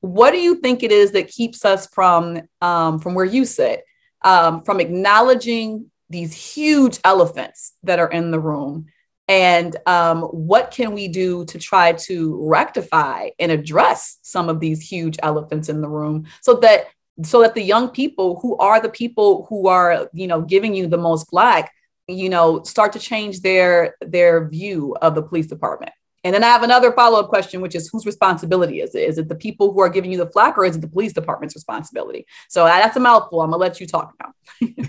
What 0.00 0.32
do 0.32 0.38
you 0.38 0.56
think 0.56 0.82
it 0.82 0.92
is 0.92 1.12
that 1.12 1.28
keeps 1.28 1.64
us 1.64 1.86
from 1.86 2.42
um, 2.60 2.98
from 2.98 3.14
where 3.14 3.24
you 3.24 3.44
sit 3.44 3.84
um, 4.22 4.62
from 4.62 4.80
acknowledging 4.80 5.90
these 6.10 6.34
huge 6.34 6.98
elephants 7.04 7.72
that 7.84 7.98
are 7.98 8.10
in 8.10 8.30
the 8.30 8.40
room? 8.40 8.86
And 9.28 9.74
um, 9.86 10.22
what 10.24 10.72
can 10.72 10.92
we 10.92 11.08
do 11.08 11.46
to 11.46 11.58
try 11.58 11.92
to 11.92 12.38
rectify 12.46 13.30
and 13.38 13.50
address 13.50 14.18
some 14.20 14.48
of 14.48 14.60
these 14.60 14.86
huge 14.86 15.16
elephants 15.22 15.68
in 15.68 15.80
the 15.80 15.88
room 15.88 16.26
so 16.42 16.54
that 16.56 16.88
so 17.24 17.40
that 17.42 17.54
the 17.54 17.62
young 17.62 17.88
people 17.88 18.40
who 18.40 18.56
are 18.58 18.80
the 18.80 18.88
people 18.88 19.46
who 19.48 19.68
are 19.68 20.08
you 20.12 20.26
know 20.26 20.42
giving 20.42 20.74
you 20.74 20.86
the 20.86 20.98
most 20.98 21.30
flack 21.30 21.72
you 22.08 22.28
know 22.28 22.62
start 22.62 22.92
to 22.92 22.98
change 22.98 23.40
their 23.40 23.96
their 24.00 24.48
view 24.48 24.96
of 25.00 25.14
the 25.14 25.22
police 25.22 25.46
department 25.46 25.92
And 26.24 26.34
then 26.34 26.44
I 26.44 26.48
have 26.48 26.62
another 26.62 26.92
follow 26.92 27.20
up 27.20 27.28
question, 27.28 27.60
which 27.60 27.74
is 27.74 27.88
whose 27.88 28.06
responsibility 28.06 28.80
is 28.80 28.94
it? 28.94 29.08
Is 29.08 29.18
it 29.18 29.28
the 29.28 29.34
people 29.34 29.72
who 29.72 29.80
are 29.80 29.88
giving 29.88 30.12
you 30.12 30.18
the 30.18 30.30
flack 30.30 30.56
or 30.56 30.64
is 30.64 30.76
it 30.76 30.80
the 30.80 30.88
police 30.88 31.12
department's 31.12 31.54
responsibility? 31.54 32.26
So 32.48 32.64
that's 32.64 32.96
a 32.96 33.00
mouthful. 33.00 33.40
I'm 33.40 33.50
going 33.50 33.58
to 33.58 33.66
let 33.66 33.80
you 33.80 33.86
talk 33.86 34.14
now. 34.20 34.84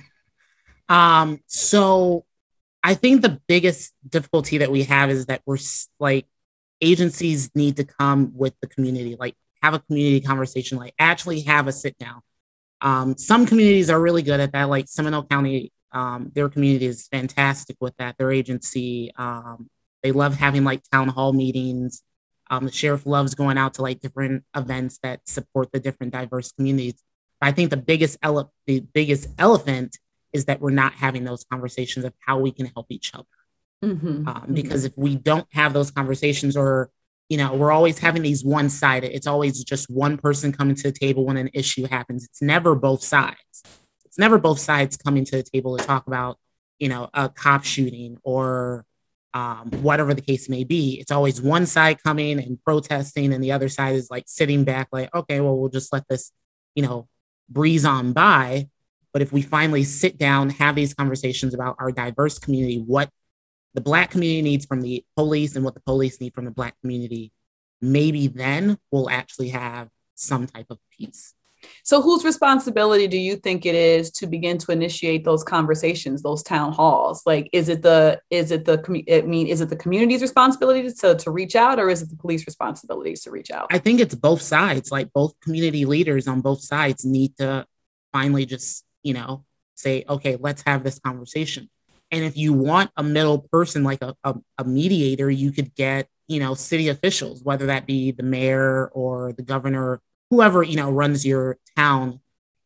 um, 0.95 1.39
so 1.47 2.25
I 2.83 2.93
think 2.95 3.21
the 3.21 3.39
biggest 3.47 3.93
difficulty 4.07 4.59
that 4.59 4.69
we 4.69 4.83
have 4.83 5.09
is 5.09 5.25
that 5.27 5.41
we're 5.45 5.57
like 5.99 6.27
agencies 6.81 7.49
need 7.55 7.77
to 7.77 7.85
come 7.85 8.31
with 8.35 8.53
the 8.61 8.67
community, 8.67 9.15
like 9.17 9.35
have 9.63 9.73
a 9.73 9.79
community 9.79 10.19
conversation, 10.21 10.77
like 10.77 10.93
actually 10.99 11.41
have 11.41 11.67
a 11.67 11.71
sit 11.71 11.97
down. 11.97 12.21
Um, 12.81 13.17
some 13.17 13.45
communities 13.45 13.89
are 13.89 13.99
really 13.99 14.21
good 14.21 14.41
at 14.41 14.51
that, 14.51 14.69
like 14.69 14.89
Seminole 14.89 15.23
County. 15.23 15.71
Um, 15.93 16.31
their 16.33 16.49
community 16.49 16.85
is 16.85 17.07
fantastic 17.07 17.77
with 17.79 17.95
that. 17.97 18.17
Their 18.17 18.31
agency, 18.31 19.11
um, 19.15 19.69
they 20.01 20.11
love 20.11 20.35
having 20.35 20.63
like 20.63 20.81
town 20.91 21.07
hall 21.07 21.33
meetings. 21.33 22.01
Um, 22.49 22.65
the 22.65 22.71
sheriff 22.71 23.05
loves 23.05 23.35
going 23.35 23.57
out 23.57 23.75
to 23.75 23.81
like 23.81 23.99
different 23.99 24.43
events 24.55 24.99
that 25.03 25.27
support 25.27 25.71
the 25.71 25.79
different 25.79 26.13
diverse 26.13 26.51
communities. 26.51 27.01
But 27.39 27.47
I 27.47 27.51
think 27.51 27.69
the 27.69 27.77
biggest 27.77 28.17
ele- 28.21 28.51
the 28.67 28.81
biggest 28.81 29.29
elephant 29.37 29.97
is 30.33 30.45
that 30.45 30.59
we're 30.59 30.71
not 30.71 30.93
having 30.93 31.23
those 31.23 31.43
conversations 31.43 32.05
of 32.05 32.13
how 32.19 32.39
we 32.39 32.51
can 32.51 32.65
help 32.65 32.87
each 32.89 33.13
other. 33.13 33.25
Mm-hmm. 33.83 34.27
Um, 34.27 34.45
because 34.51 34.85
if 34.85 34.93
we 34.97 35.15
don't 35.15 35.47
have 35.51 35.73
those 35.73 35.91
conversations, 35.91 36.57
or 36.57 36.89
you 37.29 37.37
know, 37.37 37.53
we're 37.53 37.71
always 37.71 37.99
having 37.99 38.21
these 38.21 38.43
one 38.43 38.69
sided. 38.69 39.15
It's 39.15 39.27
always 39.27 39.63
just 39.63 39.89
one 39.89 40.17
person 40.17 40.51
coming 40.51 40.75
to 40.75 40.83
the 40.83 40.91
table 40.91 41.25
when 41.25 41.37
an 41.37 41.49
issue 41.53 41.85
happens. 41.87 42.25
It's 42.25 42.41
never 42.41 42.75
both 42.75 43.03
sides. 43.03 43.63
It's 44.13 44.19
never 44.19 44.37
both 44.37 44.59
sides 44.59 44.95
coming 44.95 45.25
to 45.25 45.37
the 45.37 45.41
table 45.41 45.75
to 45.75 45.83
talk 45.83 46.05
about, 46.05 46.37
you 46.77 46.87
know, 46.87 47.09
a 47.15 47.29
cop 47.29 47.63
shooting 47.63 48.19
or 48.21 48.85
um, 49.33 49.71
whatever 49.81 50.13
the 50.13 50.21
case 50.21 50.47
may 50.47 50.63
be. 50.63 50.99
It's 50.99 51.09
always 51.09 51.41
one 51.41 51.65
side 51.65 51.97
coming 52.03 52.37
and 52.37 52.61
protesting, 52.63 53.33
and 53.33 53.43
the 53.43 53.53
other 53.53 53.69
side 53.69 53.95
is 53.95 54.11
like 54.11 54.25
sitting 54.27 54.65
back, 54.65 54.89
like, 54.91 55.11
okay, 55.15 55.39
well, 55.39 55.57
we'll 55.57 55.71
just 55.71 55.91
let 55.91 56.07
this, 56.07 56.31
you 56.75 56.83
know, 56.83 57.07
breeze 57.49 57.85
on 57.85 58.13
by. 58.13 58.69
But 59.13 59.23
if 59.23 59.33
we 59.33 59.41
finally 59.41 59.83
sit 59.83 60.19
down, 60.19 60.51
have 60.51 60.75
these 60.75 60.93
conversations 60.93 61.55
about 61.55 61.77
our 61.79 61.91
diverse 61.91 62.37
community, 62.37 62.83
what 62.85 63.09
the 63.73 63.81
Black 63.81 64.11
community 64.11 64.43
needs 64.43 64.67
from 64.67 64.81
the 64.81 65.03
police 65.15 65.55
and 65.55 65.65
what 65.65 65.73
the 65.73 65.81
police 65.81 66.21
need 66.21 66.35
from 66.35 66.45
the 66.45 66.51
Black 66.51 66.79
community, 66.81 67.31
maybe 67.81 68.27
then 68.27 68.77
we'll 68.91 69.09
actually 69.09 69.49
have 69.49 69.89
some 70.13 70.45
type 70.45 70.67
of 70.69 70.77
peace. 70.95 71.33
So, 71.83 72.01
whose 72.01 72.23
responsibility 72.23 73.07
do 73.07 73.17
you 73.17 73.35
think 73.35 73.65
it 73.65 73.75
is 73.75 74.11
to 74.11 74.27
begin 74.27 74.57
to 74.59 74.71
initiate 74.71 75.23
those 75.23 75.43
conversations, 75.43 76.21
those 76.21 76.43
town 76.43 76.73
halls? 76.73 77.23
Like, 77.25 77.49
is 77.51 77.69
it 77.69 77.81
the 77.81 78.21
is 78.29 78.51
it 78.51 78.65
the 78.65 78.83
I 79.11 79.21
mean, 79.21 79.47
is 79.47 79.61
it 79.61 79.69
the 79.69 79.75
community's 79.75 80.21
responsibility 80.21 80.91
to 80.91 81.15
to 81.15 81.31
reach 81.31 81.55
out, 81.55 81.79
or 81.79 81.89
is 81.89 82.01
it 82.01 82.09
the 82.09 82.15
police 82.15 82.45
responsibilities 82.45 83.21
to 83.23 83.31
reach 83.31 83.51
out? 83.51 83.67
I 83.71 83.79
think 83.79 83.99
it's 83.99 84.15
both 84.15 84.41
sides. 84.41 84.91
Like, 84.91 85.11
both 85.13 85.39
community 85.41 85.85
leaders 85.85 86.27
on 86.27 86.41
both 86.41 86.61
sides 86.61 87.05
need 87.05 87.37
to 87.37 87.65
finally 88.11 88.45
just 88.45 88.85
you 89.03 89.13
know 89.13 89.45
say, 89.75 90.05
okay, 90.07 90.37
let's 90.39 90.63
have 90.65 90.83
this 90.83 90.99
conversation. 90.99 91.69
And 92.11 92.23
if 92.23 92.37
you 92.37 92.53
want 92.53 92.91
a 92.95 93.03
middle 93.03 93.39
person, 93.39 93.83
like 93.83 94.01
a, 94.03 94.15
a, 94.23 94.35
a 94.59 94.63
mediator, 94.63 95.29
you 95.29 95.51
could 95.51 95.73
get 95.75 96.07
you 96.27 96.39
know 96.39 96.53
city 96.53 96.89
officials, 96.89 97.43
whether 97.43 97.67
that 97.67 97.85
be 97.85 98.11
the 98.11 98.23
mayor 98.23 98.87
or 98.93 99.33
the 99.33 99.43
governor 99.43 99.99
whoever 100.33 100.63
you 100.63 100.75
know 100.75 100.91
runs 100.91 101.25
your 101.25 101.57
town 101.75 102.19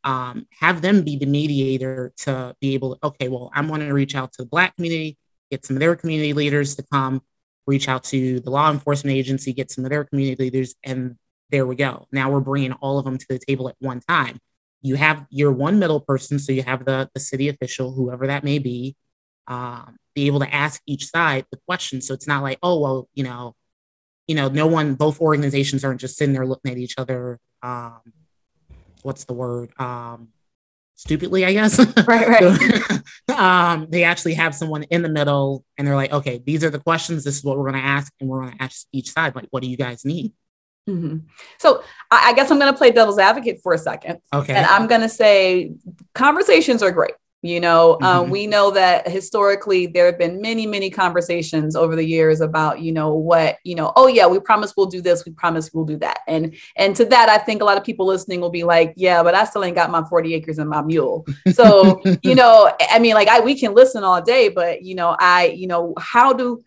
um, 0.04 0.48
have 0.60 0.82
them 0.82 1.04
be 1.04 1.18
the 1.18 1.26
mediator 1.26 2.14
to 2.18 2.56
be 2.62 2.74
able 2.74 2.96
to 2.96 3.08
okay 3.08 3.28
well 3.28 3.52
i'm 3.54 3.68
going 3.68 3.82
to 3.82 3.94
reach 3.94 4.16
out 4.16 4.32
to 4.34 4.44
the 4.44 4.50
black 4.50 4.76
community 4.76 5.18
get 5.52 5.66
some 5.66 5.76
of 5.76 5.80
their 5.80 5.96
community 5.96 6.34
leaders 6.34 6.76
to 6.76 6.84
come 6.92 7.22
reach 7.66 7.90
out 7.90 8.04
to 8.04 8.40
the 8.40 8.50
law 8.50 8.72
enforcement 8.72 9.16
agency 9.16 9.54
get 9.54 9.70
some 9.72 9.84
of 9.84 9.90
their 9.90 10.06
community 10.06 10.44
leaders 10.44 10.76
and 10.84 11.18
there 11.50 11.66
we 11.66 11.76
go. 11.76 12.08
Now 12.12 12.32
we're 12.32 12.42
bringing 12.42 12.74
all 12.74 13.00
of 13.00 13.06
them 13.06 13.18
to 13.18 13.26
the 13.30 13.40
table 13.40 13.70
at 13.70 13.76
one 13.80 14.02
time. 14.02 14.40
You 14.82 14.96
have 14.96 15.26
your 15.30 15.52
one 15.52 15.80
middle 15.80 16.00
person 16.00 16.40
so 16.40 16.52
you 16.52 16.64
have 16.64 16.86
the, 16.86 17.10
the 17.14 17.20
city 17.20 17.50
official 17.50 17.92
whoever 17.92 18.28
that 18.28 18.44
may 18.44 18.60
be 18.60 18.96
um, 19.48 19.98
be 20.14 20.28
able 20.28 20.40
to 20.40 20.54
ask 20.54 20.82
each 20.86 21.06
side 21.10 21.46
the 21.52 21.60
question 21.66 22.02
so 22.02 22.14
it's 22.14 22.28
not 22.28 22.44
like 22.44 22.60
oh 22.62 22.80
well 22.80 23.10
you 23.14 23.24
know 23.24 23.56
you 24.28 24.36
know 24.36 24.50
no 24.50 24.68
one 24.68 24.96
both 24.96 25.22
organizations 25.22 25.86
aren't 25.86 26.02
just 26.02 26.18
sitting 26.18 26.34
there 26.34 26.46
looking 26.46 26.72
at 26.72 26.78
each 26.78 26.96
other 26.98 27.40
um, 27.62 28.02
what's 29.04 29.26
the 29.26 29.34
word? 29.34 29.70
Um, 29.80 30.30
stupidly, 30.96 31.46
I 31.46 31.54
guess. 31.54 31.80
Right, 32.08 32.28
right. 32.28 33.02
um, 33.38 33.88
they 33.90 34.04
actually 34.04 34.34
have 34.36 34.56
someone 34.56 34.84
in 34.84 35.02
the 35.02 35.10
middle 35.10 35.64
and 35.78 35.88
they're 35.88 35.96
like, 35.96 36.12
okay, 36.12 36.42
these 36.46 36.64
are 36.64 36.70
the 36.70 36.80
questions. 36.80 37.24
This 37.24 37.38
is 37.38 37.44
what 37.44 37.58
we're 37.58 37.70
going 37.70 37.82
to 37.82 37.88
ask. 37.88 38.12
And 38.20 38.30
we're 38.30 38.42
going 38.42 38.58
to 38.58 38.64
ask 38.64 38.88
each 38.92 39.12
side, 39.12 39.36
like, 39.36 39.48
what 39.52 39.62
do 39.62 39.70
you 39.70 39.78
guys 39.78 40.06
need? 40.06 40.34
Mm-hmm. 40.90 41.18
So 41.60 41.84
I, 42.10 42.30
I 42.30 42.34
guess 42.34 42.50
I'm 42.50 42.60
going 42.60 42.72
to 42.72 42.78
play 42.78 42.92
devil's 42.92 43.20
advocate 43.20 43.60
for 43.62 43.74
a 43.74 43.78
second. 43.78 44.20
Okay. 44.34 44.54
And 44.54 44.66
I'm 44.66 44.88
going 44.88 45.02
to 45.02 45.10
say 45.10 45.74
conversations 46.14 46.82
are 46.82 46.92
great. 46.92 47.14
You 47.44 47.60
know, 47.60 48.00
um, 48.02 48.24
mm-hmm. 48.24 48.32
we 48.32 48.48
know 48.48 48.72
that 48.72 49.08
historically 49.08 49.86
there 49.86 50.08
have 50.08 50.18
been 50.18 50.42
many, 50.42 50.66
many 50.66 50.90
conversations 50.90 51.76
over 51.76 51.96
the 51.96 52.04
years 52.04 52.42
about, 52.42 52.82
you 52.82 52.92
know, 52.92 53.14
what, 53.14 53.58
you 53.64 53.76
know, 53.76 53.94
oh 53.96 54.08
yeah, 54.08 54.26
we 54.26 54.40
promise 54.40 54.74
we'll 54.76 54.88
do 54.88 55.02
this, 55.02 55.24
we 55.24 55.32
promise 55.34 55.72
we'll 55.72 55.86
do 55.86 55.98
that. 55.98 56.22
And 56.28 56.56
and 56.76 56.96
to 56.96 57.06
that, 57.06 57.30
I 57.30 57.38
think 57.38 57.62
a 57.62 57.66
lot 57.66 57.78
of 57.78 57.84
people 57.84 58.08
listening 58.08 58.42
will 58.42 58.50
be 58.50 58.64
like, 58.64 58.94
yeah, 58.98 59.22
but 59.22 59.36
I 59.36 59.46
still 59.46 59.64
ain't 59.64 59.76
got 59.76 59.92
my 59.92 60.04
40 60.10 60.34
acres 60.34 60.58
and 60.58 60.68
my 60.68 60.82
mule. 60.82 61.28
So, 61.54 62.02
you 62.24 62.34
know, 62.34 62.72
I 62.90 62.98
mean, 62.98 63.14
like 63.14 63.28
I 63.28 63.42
we 63.42 63.58
can 63.58 63.76
listen 63.76 64.04
all 64.04 64.22
day, 64.22 64.50
but 64.50 64.82
you 64.82 64.96
know, 64.96 65.16
I, 65.20 65.48
you 65.48 65.68
know, 65.68 65.94
how 66.00 66.34
do 66.34 66.64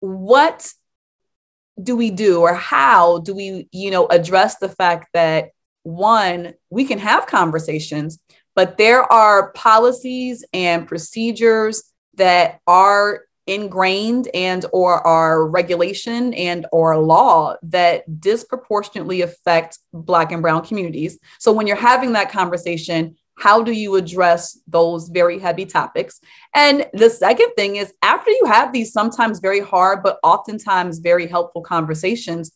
what 0.00 0.72
do 1.80 1.96
we 1.96 2.10
do 2.10 2.40
or 2.40 2.54
how 2.54 3.18
do 3.18 3.34
we, 3.34 3.68
you 3.72 3.90
know, 3.90 4.06
address 4.06 4.56
the 4.56 4.70
fact 4.70 5.08
that 5.12 5.50
one, 5.82 6.54
we 6.70 6.84
can 6.84 6.98
have 6.98 7.26
conversations 7.26 8.18
but 8.54 8.78
there 8.78 9.10
are 9.12 9.52
policies 9.52 10.44
and 10.52 10.86
procedures 10.86 11.84
that 12.14 12.60
are 12.66 13.22
ingrained 13.46 14.28
and 14.34 14.64
or 14.72 15.04
are 15.04 15.46
regulation 15.48 16.32
and 16.34 16.66
or 16.70 16.96
law 16.96 17.56
that 17.62 18.20
disproportionately 18.20 19.22
affect 19.22 19.78
black 19.92 20.30
and 20.30 20.42
brown 20.42 20.64
communities. 20.64 21.18
So 21.40 21.50
when 21.50 21.66
you're 21.66 21.76
having 21.76 22.12
that 22.12 22.30
conversation 22.30 23.16
how 23.38 23.62
do 23.62 23.72
you 23.72 23.96
address 23.96 24.58
those 24.66 25.08
very 25.08 25.38
heavy 25.38 25.64
topics? 25.64 26.20
And 26.54 26.86
the 26.92 27.10
second 27.10 27.52
thing 27.56 27.76
is 27.76 27.92
after 28.02 28.30
you 28.30 28.44
have 28.46 28.72
these 28.72 28.92
sometimes 28.92 29.40
very 29.40 29.60
hard 29.60 30.02
but 30.02 30.18
oftentimes 30.22 30.98
very 30.98 31.26
helpful 31.26 31.62
conversations 31.62 32.52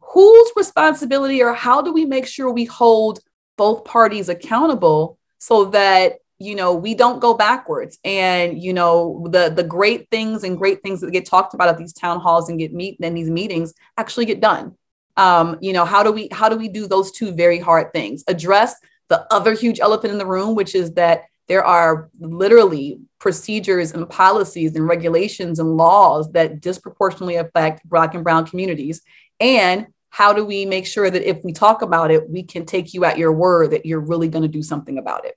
whose 0.00 0.52
responsibility 0.56 1.42
or 1.42 1.52
how 1.52 1.82
do 1.82 1.92
we 1.92 2.04
make 2.04 2.26
sure 2.26 2.50
we 2.50 2.64
hold 2.64 3.20
both 3.56 3.84
parties 3.84 4.28
accountable 4.28 5.18
so 5.44 5.66
that 5.66 6.14
you 6.38 6.54
know 6.54 6.74
we 6.74 6.94
don't 6.94 7.20
go 7.20 7.34
backwards. 7.34 7.98
And 8.04 8.62
you 8.62 8.72
know 8.72 9.26
the 9.30 9.52
the 9.54 9.62
great 9.62 10.08
things 10.10 10.42
and 10.42 10.56
great 10.56 10.82
things 10.82 11.00
that 11.00 11.10
get 11.10 11.26
talked 11.26 11.52
about 11.52 11.68
at 11.68 11.76
these 11.76 11.92
town 11.92 12.20
halls 12.20 12.48
and 12.48 12.58
get 12.58 12.72
meet 12.72 12.96
and 13.02 13.16
these 13.16 13.30
meetings 13.30 13.74
actually 13.98 14.24
get 14.24 14.40
done. 14.40 14.74
Um, 15.16 15.58
you 15.60 15.72
know 15.74 15.84
how 15.84 16.02
do 16.02 16.12
we 16.12 16.28
how 16.32 16.48
do 16.48 16.56
we 16.56 16.68
do 16.68 16.86
those 16.86 17.12
two 17.12 17.32
very 17.32 17.58
hard 17.58 17.92
things? 17.92 18.24
Address 18.26 18.74
the 19.08 19.26
other 19.30 19.52
huge 19.52 19.80
elephant 19.80 20.12
in 20.12 20.18
the 20.18 20.26
room 20.26 20.54
which 20.54 20.74
is 20.74 20.94
that 20.94 21.24
there 21.46 21.62
are 21.62 22.08
literally 22.18 23.00
procedures 23.18 23.92
and 23.92 24.08
policies 24.08 24.74
and 24.76 24.88
regulations 24.88 25.58
and 25.58 25.76
laws 25.76 26.32
that 26.32 26.62
disproportionately 26.62 27.36
affect 27.36 27.86
black 27.86 28.14
and 28.14 28.24
brown 28.24 28.46
communities. 28.46 29.02
And 29.40 29.88
how 30.14 30.32
do 30.32 30.44
we 30.44 30.64
make 30.64 30.86
sure 30.86 31.10
that 31.10 31.28
if 31.28 31.42
we 31.42 31.52
talk 31.52 31.82
about 31.82 32.12
it, 32.12 32.30
we 32.30 32.44
can 32.44 32.64
take 32.64 32.94
you 32.94 33.04
at 33.04 33.18
your 33.18 33.32
word 33.32 33.72
that 33.72 33.84
you're 33.84 33.98
really 33.98 34.28
going 34.28 34.42
to 34.42 34.48
do 34.48 34.62
something 34.62 34.96
about 34.96 35.24
it? 35.24 35.36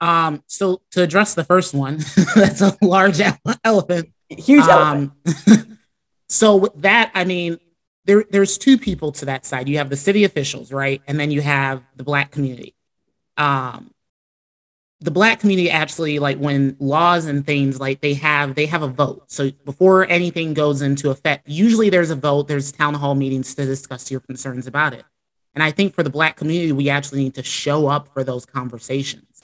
Um, 0.00 0.44
so 0.46 0.80
to 0.92 1.02
address 1.02 1.34
the 1.34 1.42
first 1.42 1.74
one, 1.74 1.98
that's 2.36 2.60
a 2.60 2.76
large 2.80 3.20
elephant. 3.64 4.12
Huge 4.28 4.62
um, 4.66 5.12
elephant. 5.26 5.78
so 6.28 6.54
with 6.54 6.82
that, 6.82 7.10
I 7.16 7.24
mean, 7.24 7.58
there, 8.04 8.24
there's 8.30 8.58
two 8.58 8.78
people 8.78 9.10
to 9.10 9.24
that 9.24 9.44
side. 9.44 9.68
You 9.68 9.78
have 9.78 9.90
the 9.90 9.96
city 9.96 10.22
officials, 10.22 10.70
right? 10.70 11.02
And 11.08 11.18
then 11.18 11.32
you 11.32 11.40
have 11.40 11.82
the 11.96 12.04
black 12.04 12.30
community. 12.30 12.76
Um, 13.36 13.91
the 15.02 15.10
black 15.10 15.40
community 15.40 15.68
actually 15.68 16.18
like 16.18 16.38
when 16.38 16.76
laws 16.78 17.26
and 17.26 17.44
things 17.44 17.80
like 17.80 18.00
they 18.00 18.14
have 18.14 18.54
they 18.54 18.66
have 18.66 18.82
a 18.82 18.88
vote. 18.88 19.24
So 19.26 19.50
before 19.64 20.08
anything 20.08 20.54
goes 20.54 20.80
into 20.80 21.10
effect 21.10 21.48
usually 21.48 21.90
there's 21.90 22.10
a 22.10 22.16
vote 22.16 22.48
there's 22.48 22.70
town 22.70 22.94
hall 22.94 23.14
meetings 23.14 23.54
to 23.56 23.64
discuss 23.64 24.10
your 24.10 24.20
concerns 24.20 24.66
about 24.66 24.92
it. 24.94 25.04
And 25.54 25.62
i 25.62 25.70
think 25.70 25.94
for 25.94 26.02
the 26.02 26.10
black 26.10 26.36
community 26.36 26.72
we 26.72 26.88
actually 26.88 27.24
need 27.24 27.34
to 27.34 27.42
show 27.42 27.88
up 27.88 28.08
for 28.08 28.22
those 28.22 28.46
conversations. 28.46 29.42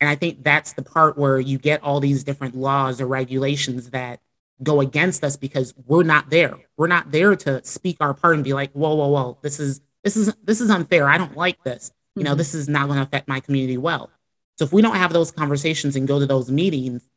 And 0.00 0.10
i 0.10 0.16
think 0.16 0.42
that's 0.42 0.72
the 0.72 0.82
part 0.82 1.16
where 1.16 1.38
you 1.38 1.58
get 1.58 1.82
all 1.82 2.00
these 2.00 2.24
different 2.24 2.56
laws 2.56 3.00
or 3.00 3.06
regulations 3.06 3.90
that 3.90 4.20
go 4.62 4.80
against 4.80 5.22
us 5.22 5.36
because 5.36 5.72
we're 5.86 6.02
not 6.02 6.30
there. 6.30 6.58
We're 6.76 6.88
not 6.88 7.12
there 7.12 7.36
to 7.36 7.62
speak 7.64 7.98
our 8.00 8.14
part 8.14 8.34
and 8.34 8.44
be 8.44 8.52
like 8.52 8.72
whoa 8.72 8.94
whoa 8.94 9.08
whoa 9.08 9.38
this 9.42 9.60
is 9.60 9.80
this 10.02 10.16
is 10.16 10.34
this 10.42 10.60
is 10.60 10.70
unfair. 10.70 11.08
I 11.08 11.18
don't 11.18 11.36
like 11.36 11.62
this. 11.62 11.92
You 12.16 12.24
know 12.24 12.30
mm-hmm. 12.30 12.38
this 12.38 12.54
is 12.54 12.68
not 12.68 12.86
going 12.88 12.96
to 12.96 13.04
affect 13.04 13.28
my 13.28 13.38
community 13.38 13.78
well 13.78 14.10
so 14.58 14.64
if 14.64 14.72
we 14.72 14.82
don't 14.82 14.96
have 14.96 15.12
those 15.12 15.30
conversations 15.30 15.94
and 15.94 16.08
go 16.08 16.18
to 16.18 16.26
those 16.26 16.50
meetings, 16.50 17.08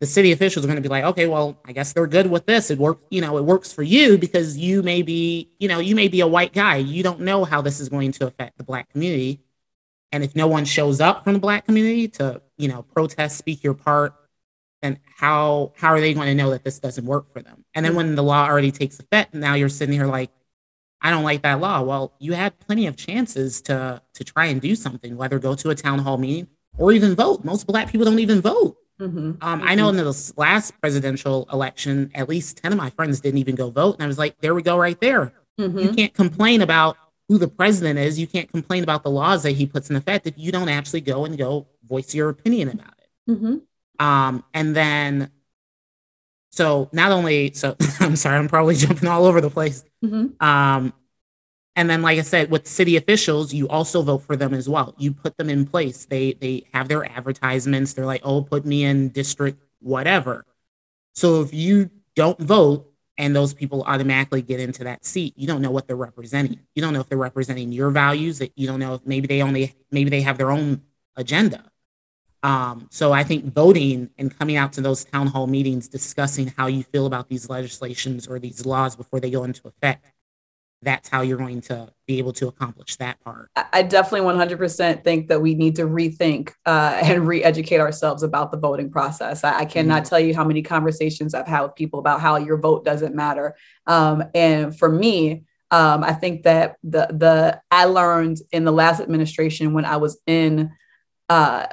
the 0.00 0.06
city 0.06 0.32
officials 0.32 0.64
are 0.64 0.68
going 0.68 0.76
to 0.76 0.82
be 0.82 0.88
like, 0.88 1.04
okay, 1.04 1.26
well, 1.28 1.56
I 1.64 1.72
guess 1.72 1.92
they're 1.92 2.06
good 2.08 2.28
with 2.28 2.46
this. 2.46 2.70
It 2.70 2.78
works, 2.78 3.04
you 3.10 3.20
know, 3.20 3.36
it 3.36 3.44
works 3.44 3.72
for 3.72 3.82
you 3.82 4.18
because 4.18 4.56
you 4.56 4.82
may 4.82 5.02
be, 5.02 5.50
you 5.58 5.68
know, 5.68 5.78
you 5.78 5.94
may 5.94 6.08
be 6.08 6.20
a 6.20 6.26
white 6.26 6.52
guy. 6.52 6.76
You 6.76 7.02
don't 7.02 7.20
know 7.20 7.44
how 7.44 7.62
this 7.62 7.78
is 7.78 7.88
going 7.88 8.12
to 8.12 8.26
affect 8.26 8.58
the 8.58 8.64
black 8.64 8.90
community. 8.90 9.40
And 10.10 10.24
if 10.24 10.34
no 10.34 10.46
one 10.46 10.64
shows 10.64 11.00
up 11.00 11.24
from 11.24 11.34
the 11.34 11.38
black 11.38 11.66
community 11.66 12.08
to, 12.08 12.42
you 12.56 12.68
know, 12.68 12.82
protest, 12.82 13.38
speak 13.38 13.62
your 13.62 13.74
part, 13.74 14.14
then 14.82 14.98
how 15.16 15.72
how 15.76 15.88
are 15.88 16.00
they 16.00 16.14
going 16.14 16.28
to 16.28 16.34
know 16.34 16.50
that 16.50 16.64
this 16.64 16.78
doesn't 16.78 17.04
work 17.04 17.32
for 17.32 17.42
them? 17.42 17.64
And 17.74 17.84
then 17.84 17.90
mm-hmm. 17.90 17.96
when 17.96 18.14
the 18.14 18.22
law 18.22 18.46
already 18.46 18.70
takes 18.70 18.98
effect, 18.98 19.34
and 19.34 19.40
now 19.40 19.54
you're 19.54 19.68
sitting 19.68 19.94
here 19.94 20.06
like, 20.06 20.30
I 21.00 21.10
don't 21.10 21.24
like 21.24 21.42
that 21.42 21.60
law. 21.60 21.82
Well, 21.82 22.14
you 22.18 22.32
had 22.32 22.58
plenty 22.60 22.86
of 22.86 22.96
chances 22.96 23.60
to 23.62 24.00
to 24.14 24.24
try 24.24 24.46
and 24.46 24.60
do 24.60 24.74
something, 24.76 25.16
whether 25.16 25.38
go 25.38 25.54
to 25.56 25.70
a 25.70 25.74
town 25.74 25.98
hall 25.98 26.18
meeting 26.18 26.48
or 26.78 26.92
even 26.92 27.14
vote. 27.14 27.44
Most 27.44 27.66
black 27.66 27.90
people 27.90 28.04
don't 28.04 28.18
even 28.18 28.40
vote. 28.40 28.76
Mm-hmm. 29.00 29.32
Um, 29.40 29.62
I 29.62 29.74
know 29.74 29.88
mm-hmm. 29.90 29.98
in 30.00 30.04
the 30.04 30.32
last 30.36 30.78
presidential 30.80 31.48
election, 31.52 32.10
at 32.14 32.28
least 32.28 32.58
10 32.58 32.72
of 32.72 32.78
my 32.78 32.90
friends 32.90 33.20
didn't 33.20 33.38
even 33.38 33.54
go 33.54 33.70
vote. 33.70 33.94
And 33.94 34.02
I 34.02 34.06
was 34.06 34.18
like, 34.18 34.40
there 34.40 34.54
we 34.54 34.62
go, 34.62 34.76
right 34.76 35.00
there. 35.00 35.32
Mm-hmm. 35.58 35.78
You 35.78 35.92
can't 35.92 36.14
complain 36.14 36.62
about 36.62 36.96
who 37.28 37.38
the 37.38 37.48
president 37.48 37.98
is. 37.98 38.18
You 38.18 38.26
can't 38.26 38.50
complain 38.50 38.82
about 38.82 39.02
the 39.02 39.10
laws 39.10 39.42
that 39.42 39.52
he 39.52 39.66
puts 39.66 39.90
in 39.90 39.96
effect 39.96 40.26
if 40.26 40.34
you 40.36 40.50
don't 40.50 40.68
actually 40.68 41.02
go 41.02 41.24
and 41.24 41.36
go 41.36 41.66
voice 41.84 42.14
your 42.14 42.28
opinion 42.28 42.70
about 42.70 42.94
it. 42.98 43.30
Mm-hmm. 43.30 44.04
Um, 44.04 44.44
and 44.54 44.74
then, 44.74 45.30
so 46.50 46.88
not 46.92 47.12
only, 47.12 47.52
so 47.52 47.76
I'm 48.00 48.16
sorry, 48.16 48.38
I'm 48.38 48.48
probably 48.48 48.74
jumping 48.76 49.08
all 49.08 49.26
over 49.26 49.40
the 49.40 49.50
place. 49.50 49.84
Mm-hmm. 50.04 50.42
Um, 50.44 50.92
and 51.78 51.88
then, 51.88 52.02
like 52.02 52.18
I 52.18 52.22
said, 52.22 52.50
with 52.50 52.66
city 52.66 52.96
officials, 52.96 53.54
you 53.54 53.68
also 53.68 54.02
vote 54.02 54.24
for 54.24 54.34
them 54.34 54.52
as 54.52 54.68
well. 54.68 54.96
You 54.98 55.12
put 55.12 55.36
them 55.36 55.48
in 55.48 55.64
place. 55.64 56.06
They 56.06 56.32
they 56.32 56.66
have 56.74 56.88
their 56.88 57.04
advertisements. 57.04 57.92
They're 57.92 58.04
like, 58.04 58.22
oh, 58.24 58.42
put 58.42 58.66
me 58.66 58.82
in 58.82 59.10
district 59.10 59.62
whatever. 59.78 60.44
So 61.14 61.40
if 61.40 61.54
you 61.54 61.88
don't 62.16 62.36
vote 62.40 62.92
and 63.16 63.34
those 63.34 63.54
people 63.54 63.84
automatically 63.84 64.42
get 64.42 64.58
into 64.58 64.82
that 64.84 65.04
seat, 65.04 65.34
you 65.36 65.46
don't 65.46 65.62
know 65.62 65.70
what 65.70 65.86
they're 65.86 65.94
representing. 65.94 66.58
You 66.74 66.82
don't 66.82 66.92
know 66.94 66.98
if 66.98 67.08
they're 67.08 67.16
representing 67.16 67.70
your 67.70 67.90
values. 67.90 68.40
That 68.40 68.50
you 68.56 68.66
don't 68.66 68.80
know 68.80 68.94
if 68.94 69.06
maybe 69.06 69.28
they 69.28 69.40
only 69.40 69.76
maybe 69.92 70.10
they 70.10 70.22
have 70.22 70.36
their 70.36 70.50
own 70.50 70.82
agenda. 71.14 71.62
Um, 72.42 72.88
so 72.90 73.12
I 73.12 73.22
think 73.22 73.54
voting 73.54 74.10
and 74.18 74.36
coming 74.36 74.56
out 74.56 74.72
to 74.72 74.80
those 74.80 75.04
town 75.04 75.28
hall 75.28 75.46
meetings, 75.46 75.86
discussing 75.86 76.52
how 76.56 76.66
you 76.66 76.82
feel 76.82 77.06
about 77.06 77.28
these 77.28 77.48
legislations 77.48 78.26
or 78.26 78.40
these 78.40 78.66
laws 78.66 78.96
before 78.96 79.20
they 79.20 79.30
go 79.30 79.44
into 79.44 79.68
effect 79.68 80.04
that's 80.82 81.08
how 81.08 81.22
you're 81.22 81.38
going 81.38 81.60
to 81.62 81.88
be 82.06 82.18
able 82.18 82.32
to 82.32 82.48
accomplish 82.48 82.96
that 82.96 83.18
part. 83.20 83.50
I 83.72 83.82
definitely 83.82 84.28
100% 84.28 85.02
think 85.02 85.28
that 85.28 85.40
we 85.40 85.54
need 85.54 85.76
to 85.76 85.82
rethink 85.82 86.52
uh, 86.66 87.00
and 87.02 87.26
re 87.26 87.42
educate 87.42 87.80
ourselves 87.80 88.22
about 88.22 88.52
the 88.52 88.58
voting 88.58 88.90
process. 88.90 89.44
I, 89.44 89.60
I 89.60 89.64
cannot 89.64 90.02
mm-hmm. 90.02 90.08
tell 90.08 90.20
you 90.20 90.34
how 90.34 90.44
many 90.44 90.62
conversations 90.62 91.34
I've 91.34 91.48
had 91.48 91.62
with 91.62 91.74
people 91.74 91.98
about 91.98 92.20
how 92.20 92.36
your 92.36 92.58
vote 92.58 92.84
doesn't 92.84 93.14
matter. 93.14 93.56
Um, 93.86 94.24
and 94.34 94.76
for 94.76 94.88
me, 94.88 95.44
um, 95.70 96.02
I 96.02 96.12
think 96.12 96.44
that 96.44 96.76
the 96.82 97.08
the 97.10 97.60
I 97.70 97.84
learned 97.84 98.38
in 98.52 98.64
the 98.64 98.72
last 98.72 99.00
administration 99.00 99.74
when 99.74 99.84
I 99.84 99.96
was 99.96 100.18
in 100.26 100.70
uh, 101.28 101.66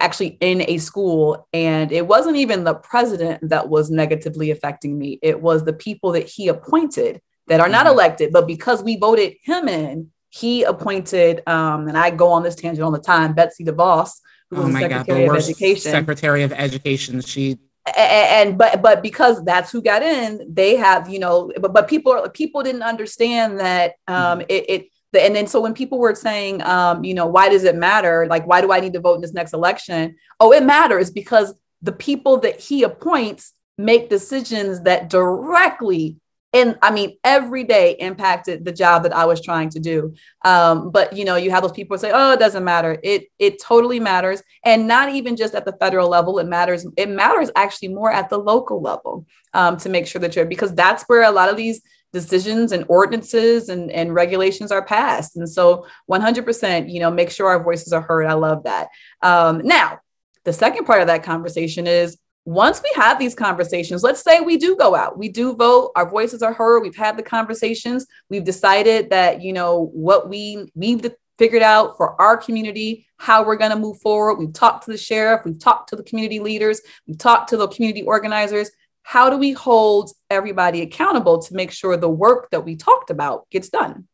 actually 0.00 0.38
in 0.40 0.62
a 0.68 0.78
school 0.78 1.48
and 1.52 1.90
it 1.90 2.06
wasn't 2.06 2.36
even 2.36 2.64
the 2.64 2.74
president 2.74 3.48
that 3.48 3.68
was 3.68 3.90
negatively 3.90 4.50
affecting 4.50 4.98
me 4.98 5.18
it 5.22 5.40
was 5.40 5.64
the 5.64 5.72
people 5.72 6.12
that 6.12 6.28
he 6.28 6.48
appointed 6.48 7.20
that 7.50 7.60
are 7.60 7.68
not 7.68 7.84
mm-hmm. 7.84 7.94
elected, 7.94 8.32
but 8.32 8.46
because 8.46 8.82
we 8.82 8.96
voted 8.96 9.34
him 9.42 9.68
in, 9.68 10.10
he 10.28 10.62
appointed, 10.62 11.42
um, 11.48 11.88
and 11.88 11.98
I 11.98 12.10
go 12.10 12.28
on 12.28 12.44
this 12.44 12.54
tangent 12.54 12.82
all 12.82 12.92
the 12.92 13.00
time, 13.00 13.34
Betsy 13.34 13.64
DeVos, 13.64 14.12
who 14.50 14.62
was 14.62 14.74
oh 14.76 14.78
Secretary 14.78 15.26
God, 15.26 15.36
of 15.36 15.42
Education. 15.42 15.90
Secretary 15.90 16.42
of 16.44 16.52
Education. 16.52 17.20
She 17.20 17.58
and, 17.86 18.48
and, 18.48 18.58
but 18.58 18.80
but 18.82 19.02
because 19.02 19.44
that's 19.44 19.72
who 19.72 19.82
got 19.82 20.02
in, 20.02 20.46
they 20.48 20.76
have 20.76 21.08
you 21.10 21.18
know, 21.18 21.52
but 21.60 21.72
but 21.72 21.88
people 21.88 22.28
people 22.32 22.62
didn't 22.62 22.82
understand 22.82 23.58
that 23.58 23.94
um, 24.06 24.38
mm-hmm. 24.38 24.46
it, 24.48 24.64
it 24.70 24.86
and 25.18 25.34
then 25.34 25.48
so 25.48 25.60
when 25.60 25.74
people 25.74 25.98
were 25.98 26.14
saying 26.14 26.62
um, 26.62 27.02
you 27.02 27.14
know 27.14 27.26
why 27.26 27.48
does 27.48 27.64
it 27.64 27.74
matter 27.74 28.28
like 28.28 28.46
why 28.46 28.60
do 28.60 28.70
i 28.70 28.78
need 28.78 28.92
to 28.92 29.00
vote 29.00 29.16
in 29.16 29.20
this 29.20 29.34
next 29.34 29.52
election 29.52 30.14
oh 30.38 30.52
it 30.52 30.62
matters 30.62 31.10
because 31.10 31.52
the 31.82 31.90
people 31.90 32.36
that 32.36 32.60
he 32.60 32.84
appoints 32.84 33.54
make 33.76 34.08
decisions 34.08 34.82
that 34.82 35.10
directly 35.10 36.16
and 36.52 36.76
I 36.82 36.90
mean, 36.90 37.16
every 37.22 37.64
day 37.64 37.92
impacted 37.92 38.64
the 38.64 38.72
job 38.72 39.04
that 39.04 39.14
I 39.14 39.24
was 39.24 39.40
trying 39.40 39.70
to 39.70 39.80
do. 39.80 40.14
Um, 40.44 40.90
but 40.90 41.16
you 41.16 41.24
know, 41.24 41.36
you 41.36 41.50
have 41.50 41.62
those 41.62 41.72
people 41.72 41.96
say, 41.96 42.10
"Oh, 42.12 42.32
it 42.32 42.40
doesn't 42.40 42.64
matter." 42.64 42.98
It 43.02 43.26
it 43.38 43.62
totally 43.62 44.00
matters, 44.00 44.42
and 44.64 44.88
not 44.88 45.10
even 45.10 45.36
just 45.36 45.54
at 45.54 45.64
the 45.64 45.76
federal 45.78 46.08
level. 46.08 46.38
It 46.38 46.46
matters. 46.46 46.86
It 46.96 47.08
matters 47.08 47.50
actually 47.54 47.88
more 47.88 48.10
at 48.10 48.30
the 48.30 48.38
local 48.38 48.82
level 48.82 49.26
um, 49.54 49.76
to 49.78 49.88
make 49.88 50.06
sure 50.06 50.20
that 50.20 50.34
you're 50.34 50.44
because 50.44 50.74
that's 50.74 51.04
where 51.04 51.22
a 51.22 51.30
lot 51.30 51.48
of 51.48 51.56
these 51.56 51.82
decisions 52.12 52.72
and 52.72 52.84
ordinances 52.88 53.68
and, 53.68 53.90
and 53.92 54.14
regulations 54.14 54.72
are 54.72 54.84
passed. 54.84 55.36
And 55.36 55.48
so, 55.48 55.86
100%, 56.10 56.92
you 56.92 56.98
know, 56.98 57.10
make 57.10 57.30
sure 57.30 57.48
our 57.48 57.62
voices 57.62 57.92
are 57.92 58.00
heard. 58.00 58.26
I 58.26 58.32
love 58.32 58.64
that. 58.64 58.88
Um, 59.22 59.60
now, 59.64 60.00
the 60.44 60.52
second 60.52 60.86
part 60.86 61.02
of 61.02 61.06
that 61.06 61.22
conversation 61.22 61.86
is 61.86 62.18
once 62.50 62.82
we 62.82 62.90
have 62.96 63.16
these 63.16 63.36
conversations, 63.36 64.02
let's 64.02 64.24
say 64.24 64.40
we 64.40 64.56
do 64.56 64.74
go 64.74 64.96
out, 64.96 65.16
we 65.16 65.28
do 65.28 65.54
vote, 65.54 65.92
our 65.94 66.10
voices 66.10 66.42
are 66.42 66.52
heard, 66.52 66.80
we've 66.80 66.96
had 66.96 67.16
the 67.16 67.22
conversations, 67.22 68.08
we've 68.28 68.42
decided 68.42 69.08
that, 69.08 69.40
you 69.40 69.52
know, 69.52 69.88
what 69.92 70.28
we 70.28 70.68
we've 70.74 71.14
figured 71.38 71.62
out 71.62 71.96
for 71.96 72.20
our 72.20 72.36
community, 72.36 73.06
how 73.18 73.44
we're 73.44 73.54
going 73.54 73.70
to 73.70 73.76
move 73.76 74.00
forward. 74.00 74.34
We've 74.34 74.52
talked 74.52 74.86
to 74.86 74.90
the 74.90 74.98
sheriff, 74.98 75.42
we've 75.44 75.60
talked 75.60 75.90
to 75.90 75.96
the 75.96 76.02
community 76.02 76.40
leaders, 76.40 76.80
we've 77.06 77.18
talked 77.18 77.50
to 77.50 77.56
the 77.56 77.68
community 77.68 78.02
organizers. 78.02 78.68
How 79.04 79.30
do 79.30 79.38
we 79.38 79.52
hold 79.52 80.10
everybody 80.28 80.82
accountable 80.82 81.40
to 81.42 81.54
make 81.54 81.70
sure 81.70 81.96
the 81.96 82.08
work 82.08 82.50
that 82.50 82.64
we 82.64 82.74
talked 82.74 83.10
about 83.10 83.48
gets 83.50 83.68
done? 83.68 84.08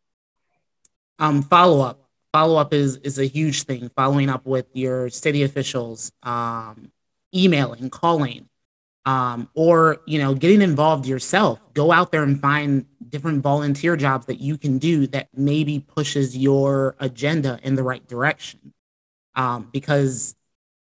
Um, 1.18 1.42
follow 1.42 1.81
up. 1.81 2.03
Follow 2.35 2.59
up 2.59 2.75
is 2.75 2.96
is 2.99 3.18
a 3.18 3.25
huge 3.25 3.62
thing. 3.62 3.90
Following 3.96 4.29
up 4.29 4.44
with 4.44 4.66
your 4.75 5.09
city 5.09 5.42
officials, 5.42 6.12
um, 6.22 6.92
emailing, 7.35 7.91
calling, 7.91 8.49
um, 9.05 9.49
or 9.55 9.99
you 10.07 10.19
know, 10.19 10.35
getting 10.35 10.62
involved 10.62 11.07
yourself. 11.07 11.61
Go 11.75 11.93
out 11.93 12.12
there 12.12 12.23
and 12.23 12.41
find 12.41 12.87
different 13.09 13.43
volunteer 13.43 13.97
jobs 13.97 14.27
that 14.27 14.41
you 14.41 14.59
can 14.59 14.79
do 14.79 15.07
that 15.09 15.29
maybe 15.35 15.81
pushes 15.81 16.37
your 16.37 16.97
agenda 16.99 17.59
in 17.62 17.77
the 17.77 17.83
right 17.83 18.07
direction. 18.07 18.73
Um, 19.35 19.69
because 19.73 20.35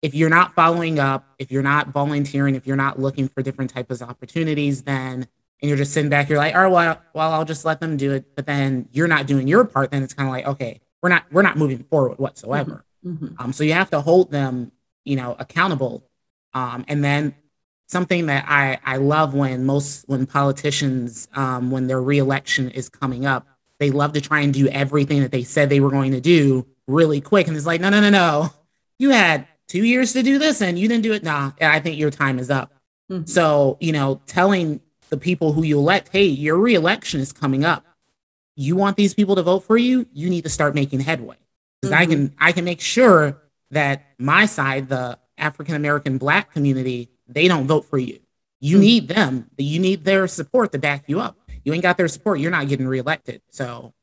if 0.01 0.13
you're 0.15 0.29
not 0.29 0.55
following 0.55 0.99
up, 0.99 1.25
if 1.37 1.51
you're 1.51 1.61
not 1.63 1.89
volunteering, 1.89 2.55
if 2.55 2.65
you're 2.65 2.75
not 2.75 2.99
looking 2.99 3.27
for 3.27 3.41
different 3.41 3.71
types 3.71 4.01
of 4.01 4.09
opportunities, 4.09 4.83
then 4.83 5.27
and 5.61 5.69
you're 5.69 5.77
just 5.77 5.93
sitting 5.93 6.09
back, 6.09 6.27
you're 6.27 6.39
like, 6.39 6.55
all 6.55 6.63
right, 6.63 6.71
well, 6.71 7.01
well, 7.13 7.31
I'll 7.33 7.45
just 7.45 7.65
let 7.65 7.79
them 7.79 7.95
do 7.95 8.11
it. 8.13 8.35
But 8.35 8.47
then 8.47 8.89
you're 8.91 9.07
not 9.07 9.27
doing 9.27 9.47
your 9.47 9.63
part, 9.63 9.91
then 9.91 10.01
it's 10.01 10.13
kind 10.13 10.27
of 10.27 10.33
like, 10.33 10.47
okay, 10.47 10.81
we're 11.01 11.09
not 11.09 11.25
we're 11.31 11.43
not 11.43 11.57
moving 11.57 11.83
forward 11.83 12.17
whatsoever. 12.17 12.83
Mm-hmm. 13.05 13.25
mm-hmm. 13.25 13.41
Um, 13.41 13.53
so 13.53 13.63
you 13.63 13.73
have 13.73 13.89
to 13.91 14.01
hold 14.01 14.31
them, 14.31 14.71
you 15.05 15.15
know, 15.15 15.35
accountable 15.39 16.03
um, 16.53 16.85
and 16.87 17.03
then 17.03 17.35
something 17.87 18.27
that 18.27 18.45
I, 18.47 18.79
I 18.85 18.97
love 18.97 19.33
when 19.33 19.65
most 19.65 20.07
when 20.07 20.25
politicians 20.25 21.27
um, 21.35 21.71
when 21.71 21.87
their 21.87 22.01
reelection 22.01 22.69
is 22.69 22.89
coming 22.89 23.25
up, 23.25 23.47
they 23.79 23.91
love 23.91 24.13
to 24.13 24.21
try 24.21 24.41
and 24.41 24.53
do 24.53 24.67
everything 24.69 25.21
that 25.21 25.31
they 25.31 25.43
said 25.43 25.69
they 25.69 25.79
were 25.79 25.91
going 25.91 26.11
to 26.11 26.21
do 26.21 26.65
really 26.87 27.21
quick. 27.21 27.47
And 27.47 27.57
it's 27.57 27.65
like, 27.65 27.81
no, 27.81 27.89
no, 27.89 27.99
no, 27.99 28.09
no. 28.09 28.49
You 28.99 29.09
had 29.09 29.47
two 29.67 29.83
years 29.83 30.13
to 30.13 30.23
do 30.23 30.37
this 30.37 30.61
and 30.61 30.77
you 30.77 30.87
didn't 30.87 31.03
do 31.03 31.13
it. 31.13 31.23
Nah, 31.23 31.51
I 31.59 31.79
think 31.79 31.97
your 31.97 32.11
time 32.11 32.39
is 32.39 32.49
up. 32.49 32.71
Mm-hmm. 33.11 33.25
So, 33.25 33.77
you 33.79 33.91
know, 33.91 34.21
telling 34.25 34.81
the 35.09 35.17
people 35.17 35.53
who 35.53 35.63
you 35.63 35.77
elect, 35.79 36.09
hey, 36.11 36.25
your 36.25 36.57
reelection 36.57 37.19
is 37.19 37.33
coming 37.33 37.65
up. 37.65 37.85
You 38.55 38.75
want 38.75 38.97
these 38.97 39.13
people 39.13 39.35
to 39.35 39.43
vote 39.43 39.61
for 39.61 39.77
you, 39.77 40.07
you 40.13 40.29
need 40.29 40.43
to 40.43 40.49
start 40.49 40.75
making 40.75 40.99
headway. 41.01 41.37
Because 41.81 41.93
mm-hmm. 41.93 42.01
I 42.01 42.05
can 42.05 42.35
I 42.39 42.51
can 42.51 42.65
make 42.65 42.81
sure 42.81 43.41
that 43.71 44.05
my 44.19 44.45
side, 44.45 44.89
the 44.89 45.17
African 45.41 45.75
American 45.75 46.17
Black 46.17 46.53
community, 46.53 47.09
they 47.27 47.47
don't 47.47 47.67
vote 47.67 47.85
for 47.85 47.97
you. 47.97 48.19
You 48.59 48.75
mm-hmm. 48.75 48.81
need 48.81 49.07
them. 49.07 49.49
You 49.57 49.79
need 49.79 50.05
their 50.05 50.27
support 50.27 50.71
to 50.71 50.79
back 50.79 51.05
you 51.07 51.19
up. 51.19 51.37
You 51.63 51.73
ain't 51.73 51.83
got 51.83 51.97
their 51.97 52.07
support, 52.07 52.39
you're 52.39 52.51
not 52.51 52.67
getting 52.67 52.87
reelected. 52.87 53.41
So 53.49 53.93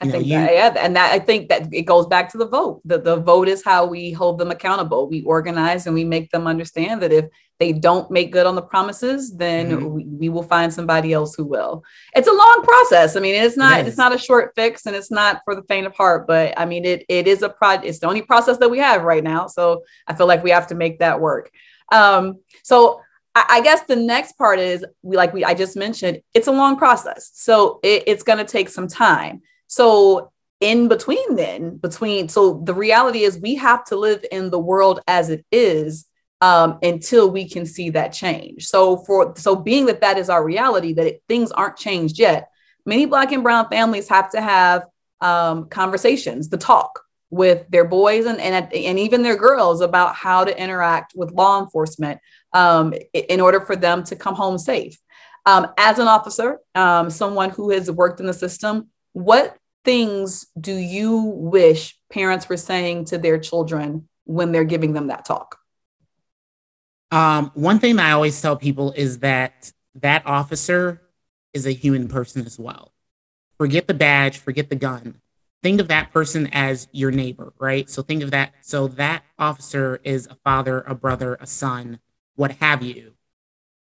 I 0.00 0.10
think 0.10 0.26
you, 0.26 0.34
that, 0.34 0.52
yeah, 0.52 0.74
and 0.78 0.94
that 0.96 1.12
I 1.12 1.18
think 1.18 1.48
that 1.48 1.72
it 1.72 1.82
goes 1.82 2.06
back 2.06 2.30
to 2.32 2.38
the 2.38 2.46
vote. 2.46 2.82
The 2.84 3.00
the 3.00 3.16
vote 3.16 3.48
is 3.48 3.64
how 3.64 3.86
we 3.86 4.12
hold 4.12 4.38
them 4.38 4.50
accountable. 4.50 5.08
We 5.08 5.22
organize 5.22 5.86
and 5.86 5.94
we 5.94 6.04
make 6.04 6.30
them 6.30 6.46
understand 6.46 7.00
that 7.02 7.12
if 7.12 7.26
they 7.58 7.72
don't 7.72 8.10
make 8.10 8.30
good 8.30 8.46
on 8.46 8.54
the 8.54 8.62
promises, 8.62 9.34
then 9.34 9.70
mm-hmm. 9.70 9.88
we, 9.88 10.04
we, 10.04 10.28
will 10.28 10.42
find 10.42 10.72
somebody 10.72 11.14
else 11.14 11.34
who 11.34 11.46
will. 11.46 11.82
It's 12.14 12.28
a 12.28 12.32
long 12.32 12.62
process. 12.62 13.16
I 13.16 13.20
mean, 13.20 13.34
it's 13.34 13.56
not 13.56 13.78
yes. 13.78 13.88
it's 13.88 13.96
not 13.96 14.14
a 14.14 14.18
short 14.18 14.52
fix, 14.54 14.84
and 14.84 14.94
it's 14.94 15.10
not 15.10 15.40
for 15.44 15.54
the 15.54 15.62
faint 15.62 15.86
of 15.86 15.94
heart. 15.94 16.26
But 16.26 16.52
I 16.58 16.66
mean, 16.66 16.84
it 16.84 17.04
it 17.08 17.26
is 17.26 17.42
a 17.42 17.48
pro. 17.48 17.72
It's 17.72 18.00
the 18.00 18.06
only 18.06 18.22
process 18.22 18.58
that 18.58 18.70
we 18.70 18.78
have 18.78 19.02
right 19.02 19.24
now. 19.24 19.46
So 19.46 19.82
I 20.06 20.14
feel 20.14 20.26
like 20.26 20.44
we 20.44 20.50
have 20.50 20.66
to 20.66 20.74
make 20.74 20.98
that 20.98 21.20
work. 21.20 21.50
Um, 21.90 22.40
so 22.64 23.00
I 23.34 23.60
guess 23.60 23.82
the 23.82 23.96
next 23.96 24.38
part 24.38 24.58
is 24.58 24.84
we 25.02 25.16
like 25.16 25.34
we 25.34 25.44
I 25.44 25.52
just 25.52 25.76
mentioned 25.76 26.20
it's 26.32 26.46
a 26.46 26.52
long 26.52 26.76
process, 26.76 27.30
so 27.34 27.80
it, 27.82 28.04
it's 28.06 28.22
going 28.22 28.38
to 28.38 28.44
take 28.44 28.68
some 28.70 28.88
time. 28.88 29.42
So 29.66 30.32
in 30.60 30.88
between 30.88 31.36
then, 31.36 31.76
between 31.76 32.28
so 32.28 32.62
the 32.64 32.74
reality 32.74 33.22
is 33.22 33.38
we 33.38 33.56
have 33.56 33.84
to 33.86 33.96
live 33.96 34.24
in 34.30 34.50
the 34.50 34.58
world 34.58 35.00
as 35.06 35.28
it 35.30 35.44
is 35.52 36.06
um, 36.40 36.78
until 36.82 37.30
we 37.30 37.48
can 37.48 37.66
see 37.66 37.90
that 37.90 38.12
change. 38.12 38.66
So 38.66 38.98
for 38.98 39.34
so 39.36 39.56
being 39.56 39.86
that 39.86 40.00
that 40.00 40.18
is 40.18 40.30
our 40.30 40.44
reality, 40.44 40.92
that 40.94 41.06
it, 41.06 41.22
things 41.28 41.50
aren't 41.52 41.76
changed 41.76 42.18
yet. 42.18 42.50
Many 42.84 43.06
Black 43.06 43.32
and 43.32 43.42
Brown 43.42 43.68
families 43.68 44.08
have 44.08 44.30
to 44.30 44.40
have 44.40 44.84
um, 45.20 45.68
conversations, 45.68 46.48
the 46.48 46.58
talk 46.58 47.00
with 47.30 47.68
their 47.70 47.84
boys 47.84 48.24
and, 48.24 48.40
and 48.40 48.72
and 48.72 48.98
even 48.98 49.22
their 49.22 49.36
girls 49.36 49.80
about 49.80 50.14
how 50.14 50.44
to 50.44 50.62
interact 50.62 51.12
with 51.16 51.32
law 51.32 51.60
enforcement 51.60 52.20
um, 52.52 52.94
in 53.12 53.40
order 53.40 53.60
for 53.60 53.76
them 53.76 54.04
to 54.04 54.16
come 54.16 54.34
home 54.34 54.58
safe. 54.58 54.96
Um, 55.44 55.68
as 55.78 55.98
an 55.98 56.08
officer, 56.08 56.58
um, 56.74 57.10
someone 57.10 57.50
who 57.50 57.70
has 57.70 57.90
worked 57.90 58.20
in 58.20 58.26
the 58.26 58.32
system, 58.32 58.88
what 59.16 59.56
things 59.82 60.46
do 60.60 60.74
you 60.74 61.16
wish 61.16 61.98
parents 62.12 62.50
were 62.50 62.58
saying 62.58 63.06
to 63.06 63.16
their 63.16 63.38
children 63.38 64.06
when 64.24 64.52
they're 64.52 64.62
giving 64.62 64.92
them 64.92 65.06
that 65.06 65.24
talk? 65.24 65.56
Um, 67.10 67.50
one 67.54 67.78
thing 67.78 67.98
I 67.98 68.10
always 68.10 68.38
tell 68.38 68.56
people 68.56 68.92
is 68.92 69.20
that 69.20 69.72
that 69.94 70.26
officer 70.26 71.00
is 71.54 71.64
a 71.64 71.72
human 71.72 72.08
person 72.08 72.44
as 72.44 72.58
well. 72.58 72.92
Forget 73.56 73.86
the 73.86 73.94
badge, 73.94 74.36
forget 74.36 74.68
the 74.68 74.76
gun. 74.76 75.22
Think 75.62 75.80
of 75.80 75.88
that 75.88 76.12
person 76.12 76.50
as 76.52 76.86
your 76.92 77.10
neighbor, 77.10 77.54
right? 77.58 77.88
So 77.88 78.02
think 78.02 78.22
of 78.22 78.32
that. 78.32 78.52
So 78.60 78.88
that 78.88 79.22
officer 79.38 79.98
is 80.04 80.26
a 80.26 80.34
father, 80.44 80.82
a 80.82 80.94
brother, 80.94 81.38
a 81.40 81.46
son, 81.46 82.00
what 82.34 82.50
have 82.50 82.82
you. 82.82 83.14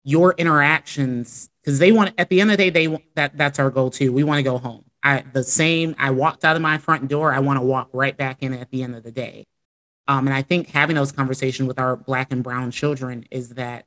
Your 0.03 0.35
interactions, 0.37 1.49
because 1.63 1.79
they 1.79 1.93
want 1.93 2.13
at 2.19 2.29
the 2.29 2.43
end 2.43 2.51
of 2.51 2.59
the 2.59 2.65
day, 2.65 2.87
they 2.87 3.03
that 3.15 3.39
that's 3.39 3.59
our 3.59 3.71
goal 3.71 3.89
too. 3.89 4.13
We 4.13 4.23
want 4.23 4.37
to 4.37 4.43
go 4.43 4.59
home. 4.59 4.85
I 5.05 5.23
the 5.33 5.45
same. 5.45 5.95
I 5.99 6.11
walked 6.11 6.45
out 6.45 6.57
of 6.57 6.63
my 6.63 6.79
front 6.79 7.09
door. 7.09 7.33
I 7.33 7.39
want 7.41 7.59
to 7.59 7.65
walk 7.65 7.91
right 7.93 8.17
back 8.17 8.43
in 8.43 8.55
at 8.55 8.71
the 8.71 8.83
end 8.83 8.97
of 8.97 9.03
the 9.03 9.13
day. 9.13 9.47
Um, 10.09 10.27
and 10.27 10.35
I 10.35 10.43
think 10.43 10.69
having 10.69 10.97
those 10.97 11.13
conversations 11.13 11.69
with 11.69 11.79
our 11.79 11.97
black 11.97 12.33
and 12.33 12.43
brown 12.43 12.71
children 12.71 13.27
is 13.31 13.51
that 13.51 13.87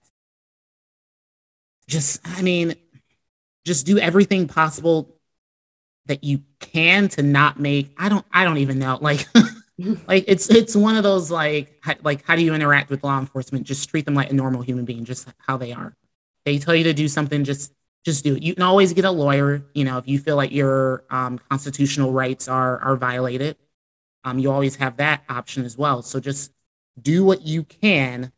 just, 1.88 2.20
I 2.24 2.42
mean, 2.42 2.76
just 3.66 3.86
do 3.86 3.98
everything 3.98 4.48
possible 4.48 5.16
that 6.06 6.24
you 6.24 6.42
can 6.60 7.10
to 7.10 7.22
not 7.22 7.60
make, 7.60 7.94
I 7.98 8.10
don't, 8.10 8.26
I 8.32 8.44
don't 8.46 8.58
even 8.58 8.80
know. 8.80 8.98
Like, 9.00 9.28
like 10.08 10.26
it's, 10.28 10.50
it's 10.50 10.76
one 10.76 10.96
of 10.96 11.04
those 11.04 11.30
like, 11.30 11.84
like, 12.02 12.26
how 12.26 12.36
do 12.36 12.44
you 12.44 12.54
interact 12.54 12.90
with 12.90 13.04
law 13.04 13.20
enforcement? 13.20 13.68
Just 13.68 13.90
treat 13.90 14.06
them 14.06 14.16
like 14.16 14.32
a 14.32 14.34
normal 14.34 14.62
human 14.62 14.86
being, 14.86 15.06
just 15.06 15.28
how 15.38 15.58
they 15.58 15.72
are. 15.72 15.96
They 16.46 16.58
tell 16.58 16.76
you 16.76 16.86
to 16.86 16.94
do 16.94 17.08
something, 17.08 17.44
just, 17.44 17.74
just 18.06 18.24
do 18.24 18.36
it. 18.36 18.44
You 18.44 18.54
can 18.54 18.64
always 18.64 18.94
get 18.94 19.06
a 19.06 19.12
lawyer, 19.12 19.64
you 19.74 19.84
know, 19.84 19.98
if 19.98 20.08
you 20.08 20.20
feel 20.20 20.36
like 20.36 20.52
your 20.52 21.04
um, 21.10 21.40
constitutional 21.50 22.12
rights 22.12 22.48
are, 22.48 22.80
are 22.80 22.96
violated 22.96 23.58
um, 24.28 24.40
you 24.40 24.52
always 24.52 24.76
have 24.76 24.98
that 24.98 25.24
option 25.30 25.64
as 25.64 25.78
well. 25.78 26.02
So 26.02 26.20
just 26.20 26.52
do 27.02 27.24
what 27.24 27.46
you 27.46 27.64
can. 27.64 28.34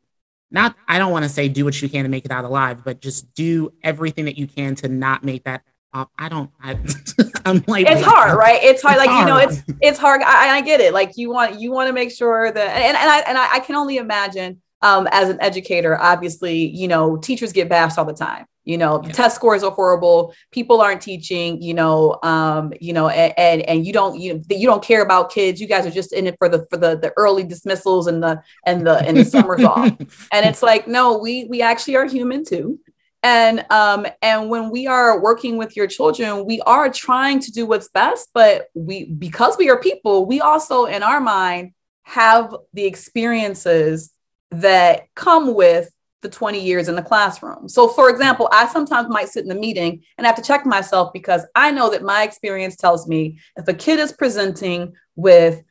Not, 0.52 0.76
I 0.88 1.00
don't 1.00 1.12
want 1.12 1.24
to 1.24 1.30
say 1.30 1.50
do 1.50 1.66
what 1.66 1.82
you 1.82 1.90
can 1.90 2.04
to 2.04 2.10
make 2.10 2.26
it 2.26 2.32
out 2.32 2.46
alive, 2.46 2.84
but 2.84 3.02
just 3.02 3.34
do 3.34 3.74
everything 3.82 4.26
that 4.26 4.38
you 4.38 4.46
can 4.46 4.76
to 4.76 4.88
not 4.88 5.24
make 5.24 5.46
that. 5.46 5.64
Uh, 5.92 6.06
I 6.20 6.30
don't. 6.30 6.52
I, 6.62 6.72
am 7.46 7.64
like 7.66 7.88
it's 7.88 8.04
hard, 8.04 8.38
right? 8.38 8.60
It's 8.62 8.84
hard. 8.84 8.98
It's 8.98 9.06
like 9.06 9.10
hard. 9.10 9.28
you 9.28 9.34
know, 9.34 9.40
it's 9.40 9.64
it's 9.82 9.98
hard. 9.98 10.22
I, 10.22 10.58
I 10.58 10.62
get 10.62 10.80
it. 10.80 10.94
Like 10.94 11.18
you 11.18 11.32
want 11.32 11.60
you 11.60 11.72
want 11.72 11.88
to 11.88 11.94
make 11.94 12.12
sure 12.12 12.52
that, 12.52 12.68
and 12.78 12.96
and 12.96 13.10
I 13.10 13.20
and 13.22 13.38
I, 13.40 13.56
I 13.56 13.60
can 13.60 13.76
only 13.76 13.98
imagine 13.98 14.62
um, 14.82 15.08
as 15.12 15.30
an 15.30 15.42
educator, 15.42 16.00
obviously, 16.00 16.68
you 16.68 16.88
know, 16.88 17.18
teachers 17.18 17.54
get 17.54 17.70
bashed 17.70 17.98
all 17.98 18.06
the 18.06 18.14
time. 18.14 18.46
You 18.70 18.78
know 18.78 19.02
yeah. 19.04 19.12
test 19.14 19.36
scores 19.36 19.64
are 19.64 19.72
horrible. 19.72 20.34
People 20.52 20.80
aren't 20.80 21.02
teaching 21.02 21.60
you 21.60 21.74
know 21.74 22.20
um 22.22 22.72
you 22.80 22.94
know 22.94 23.10
and, 23.10 23.34
and 23.36 23.62
and, 23.64 23.86
you 23.86 23.92
don't 23.92 24.20
you 24.20 24.44
you 24.48 24.68
don't 24.68 24.84
care 24.84 25.02
about 25.02 25.32
kids. 25.32 25.60
You 25.60 25.66
guys 25.66 25.88
are 25.88 25.92
just 25.92 26.14
in 26.14 26.28
it 26.28 26.36
for 26.38 26.48
the 26.48 26.68
for 26.70 26.78
the 26.78 26.96
the 26.96 27.12
early 27.18 27.44
dismissals 27.44 28.06
and 28.06 28.22
the 28.22 28.44
and 28.68 28.86
the 28.86 29.00
and 29.08 29.18
the 29.18 29.26
summers 29.26 29.64
off. 29.64 29.92
And 30.32 30.46
it's 30.46 30.62
like 30.62 30.88
no 30.88 31.18
we 31.18 31.46
we 31.46 31.64
actually 31.64 31.96
are 31.96 32.06
human 32.06 32.46
too. 32.46 32.80
And 33.24 33.66
um 33.72 34.06
and 34.22 34.52
when 34.52 34.70
we 34.70 34.86
are 34.86 35.20
working 35.20 35.58
with 35.58 35.76
your 35.76 35.88
children 35.88 36.46
we 36.46 36.62
are 36.62 36.92
trying 36.92 37.40
to 37.40 37.52
do 37.52 37.66
what's 37.66 37.90
best 37.90 38.30
but 38.36 38.68
we 38.76 39.06
because 39.06 39.58
we 39.58 39.70
are 39.70 39.80
people 39.80 40.28
we 40.28 40.42
also 40.42 40.86
in 40.86 41.02
our 41.02 41.20
mind 41.20 41.74
have 42.04 42.56
the 42.74 42.86
experiences 42.86 44.12
that 44.52 45.08
come 45.16 45.54
with 45.54 45.90
the 46.22 46.30
20 46.30 46.62
years 46.62 46.90
in 46.90 46.96
the 46.96 47.02
classroom. 47.02 47.70
So, 47.70 47.88
for 47.88 48.10
example, 48.10 48.50
I 48.52 48.68
sometimes 48.68 49.08
might 49.10 49.30
sit 49.30 49.46
in 49.46 49.52
a 49.52 49.56
meeting 49.56 50.04
and 50.18 50.28
have 50.28 50.36
to 50.36 50.42
check 50.42 50.66
myself 50.66 51.14
because 51.14 51.46
I 51.56 51.72
know 51.72 51.90
that 51.92 52.04
my 52.04 52.24
experience 52.24 52.76
tells 52.76 53.08
me 53.08 53.40
if 53.56 53.68
a 53.68 53.74
kid 53.74 54.00
is 54.00 54.12
presenting 54.12 54.94
with 55.16 55.64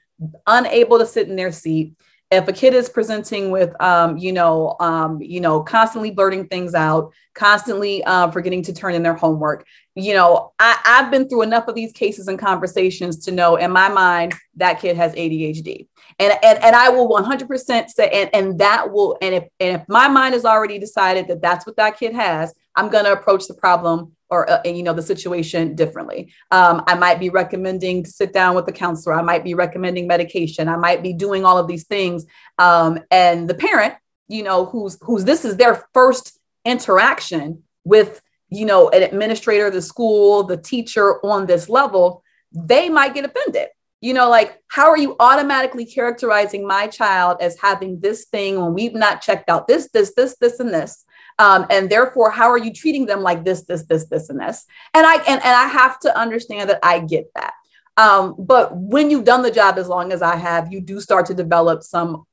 unable 0.47 0.99
to 0.99 1.07
sit 1.07 1.29
in 1.29 1.37
their 1.37 1.53
seat, 1.53 1.95
if 2.31 2.47
a 2.47 2.53
kid 2.53 2.75
is 2.75 2.89
presenting 2.89 3.51
with 3.51 3.79
um, 3.81 4.19
you 4.19 4.33
know 4.33 4.77
um, 4.81 5.21
you 5.21 5.41
know 5.41 5.63
constantly 5.63 6.11
blurting 6.11 6.47
things 6.47 6.75
out 6.75 7.13
constantly 7.35 8.05
uh, 8.05 8.31
forgetting 8.31 8.63
to 8.63 8.73
turn 8.73 8.95
in 8.95 9.03
their 9.03 9.15
homework 9.15 9.67
you 9.99 10.15
know 10.15 10.53
I, 10.59 10.79
i've 10.85 11.11
been 11.11 11.29
through 11.29 11.43
enough 11.43 11.67
of 11.69 11.75
these 11.75 11.93
cases 11.93 12.29
and 12.29 12.39
conversations 12.39 13.19
to 13.25 13.33
know 13.33 13.57
in 13.57 13.71
my 13.71 13.89
mind 13.89 14.35
that 14.57 14.81
kid 14.81 14.97
has 14.97 15.13
adhd 15.15 15.87
and 16.19 16.33
and, 16.43 16.63
and 16.63 16.77
i 16.77 16.89
will 16.89 17.09
100% 17.09 17.89
say 17.89 18.11
and, 18.11 18.31
and 18.33 18.59
that 18.61 18.91
will 18.91 19.19
and 19.21 19.35
if, 19.35 19.45
and 19.61 19.81
if 19.81 19.89
my 19.89 20.09
mind 20.09 20.35
has 20.35 20.45
already 20.45 20.79
decided 20.79 21.27
that 21.29 21.43
that's 21.43 21.67
what 21.67 21.77
that 21.77 21.99
kid 21.99 22.15
has 22.15 22.55
i'm 22.77 22.89
going 22.89 23.05
to 23.05 23.13
approach 23.13 23.47
the 23.49 23.55
problem 23.55 24.13
or 24.31 24.49
uh, 24.51 24.61
you 24.65 24.83
know 24.83 24.93
the 24.93 25.01
situation 25.01 25.75
differently. 25.75 26.31
Um, 26.51 26.85
i 26.87 26.95
might 26.95 27.19
be 27.19 27.31
recommending 27.31 28.05
sit 28.05 28.35
down 28.35 28.55
with 28.55 28.67
the 28.67 28.73
counselor. 28.73 29.15
I 29.15 29.23
might 29.23 29.43
be 29.43 29.55
recommending 29.55 30.07
medication. 30.07 30.69
I 30.69 30.77
might 30.77 31.03
be 31.03 31.15
doing 31.15 31.47
all 31.47 31.57
of 31.57 31.67
these 31.67 31.85
things. 31.85 32.27
Um, 32.59 33.01
and 33.11 33.49
the 33.49 33.55
parent 33.55 33.95
you 34.29 34.43
know 34.43 34.67
who's 34.67 34.99
who's 35.01 35.25
this 35.25 35.47
is 35.47 35.57
their 35.57 35.87
first 35.95 36.39
interaction 36.67 37.63
with 37.85 38.21
you 38.51 38.65
know 38.67 38.89
an 38.91 39.03
administrator 39.03 39.71
the 39.71 39.83
school 39.83 40.43
the 40.43 40.57
teacher 40.57 41.25
on 41.25 41.47
this 41.47 41.69
level 41.69 42.23
they 42.53 42.89
might 42.89 43.15
get 43.15 43.25
offended. 43.25 43.69
You 44.01 44.15
know 44.15 44.31
like 44.31 44.63
how 44.69 44.89
are 44.89 44.97
you 44.97 45.17
automatically 45.19 45.85
characterizing 45.85 46.67
my 46.67 46.87
child 46.87 47.39
as 47.41 47.59
having 47.61 48.01
this 48.01 48.27
thing 48.27 48.61
when 48.61 48.73
we've 48.73 48.95
not 48.95 49.21
checked 49.21 49.51
out 49.51 49.67
this 49.67 49.89
this 49.93 50.15
this 50.15 50.37
this 50.37 50.61
and 50.61 50.73
this? 50.73 51.05
Um, 51.41 51.67
and 51.71 51.91
therefore 51.91 52.31
how 52.31 52.49
are 52.49 52.59
you 52.59 52.73
treating 52.73 53.07
them 53.07 53.23
like 53.23 53.45
this 53.45 53.65
this 53.65 53.85
this 53.85 54.07
this 54.07 54.31
and 54.31 54.41
this? 54.41 54.65
And 54.95 55.07
i 55.07 55.17
and, 55.17 55.45
and 55.45 55.45
i 55.45 55.67
have 55.67 55.99
to 56.01 56.17
understand 56.19 56.71
that 56.71 56.79
i 56.83 57.01
get 57.01 57.27
that. 57.35 57.55
Um, 57.97 58.37
but 58.39 58.77
when 58.77 59.11
you've 59.11 59.25
done 59.25 59.43
the 59.43 59.51
job 59.51 59.79
as 59.79 59.89
long 59.89 60.13
as 60.13 60.23
i 60.23 60.37
have 60.37 60.73
you 60.73 60.81
do 60.81 61.01
start 61.01 61.27
to 61.27 61.35
develop 61.35 61.83
some 61.83 62.25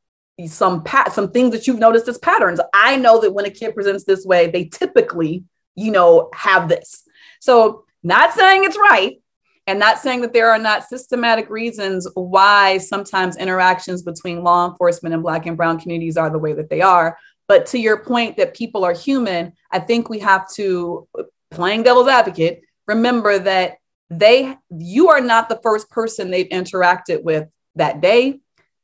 some 0.48 0.84
pat 0.84 1.14
some 1.14 1.32
things 1.32 1.52
that 1.52 1.66
you've 1.66 1.80
noticed 1.80 2.08
as 2.08 2.18
patterns. 2.20 2.60
I 2.74 2.98
know 2.98 3.20
that 3.22 3.34
when 3.34 3.46
a 3.46 3.50
kid 3.50 3.74
presents 3.74 4.04
this 4.04 4.26
way 4.26 4.52
they 4.52 4.66
typically 4.66 5.46
you 5.76 5.92
know 5.92 6.30
have 6.34 6.68
this 6.68 7.04
so 7.40 7.84
not 8.04 8.34
saying 8.34 8.64
it's 8.64 8.78
right 8.78 9.22
and 9.68 9.80
not 9.80 9.98
saying 10.00 10.22
that 10.22 10.32
there 10.32 10.52
are 10.52 10.60
not 10.60 10.84
systematic 10.84 11.50
reasons 11.50 12.08
why 12.14 12.78
sometimes 12.78 13.36
interactions 13.38 14.04
between 14.04 14.44
law 14.44 14.70
enforcement 14.70 15.14
and 15.14 15.24
black 15.24 15.46
and 15.46 15.58
brown 15.58 15.80
communities 15.80 16.18
are 16.18 16.30
the 16.30 16.40
way 16.40 16.54
that 16.54 16.70
they 16.70 16.82
are 16.82 17.18
but 17.48 17.68
to 17.68 17.80
your 17.80 17.98
point 17.98 18.38
that 18.38 18.56
people 18.56 18.84
are 18.84 18.94
human, 18.94 19.54
I 19.72 19.80
think 19.80 20.10
we 20.10 20.20
have 20.20 20.50
to, 20.54 21.08
playing 21.52 21.84
devil's 21.84 22.08
advocate, 22.08 22.62
remember 22.88 23.38
that 23.40 23.78
they, 24.10 24.56
you 24.70 25.10
are 25.10 25.22
not 25.22 25.50
the 25.50 25.60
first 25.62 25.90
person 25.90 26.32
they've 26.32 26.50
interacted 26.50 27.24
with 27.24 27.48
that 27.76 28.02
day, 28.02 28.40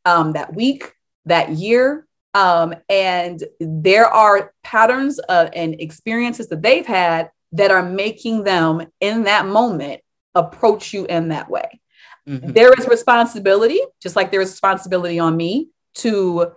um, 0.05 0.33
that 0.33 0.55
week, 0.55 0.93
that 1.25 1.49
year. 1.51 2.07
Um, 2.33 2.73
and 2.89 3.43
there 3.59 4.07
are 4.07 4.53
patterns 4.63 5.19
uh, 5.27 5.49
and 5.53 5.79
experiences 5.79 6.47
that 6.49 6.61
they've 6.61 6.85
had 6.85 7.29
that 7.51 7.71
are 7.71 7.83
making 7.83 8.43
them 8.43 8.87
in 9.01 9.23
that 9.23 9.45
moment 9.45 10.01
approach 10.33 10.93
you 10.93 11.05
in 11.05 11.29
that 11.29 11.49
way. 11.49 11.81
Mm-hmm. 12.27 12.51
There 12.51 12.71
is 12.73 12.87
responsibility, 12.87 13.79
just 14.01 14.15
like 14.15 14.31
there 14.31 14.41
is 14.41 14.51
responsibility 14.51 15.19
on 15.19 15.35
me 15.35 15.69
to 15.95 16.53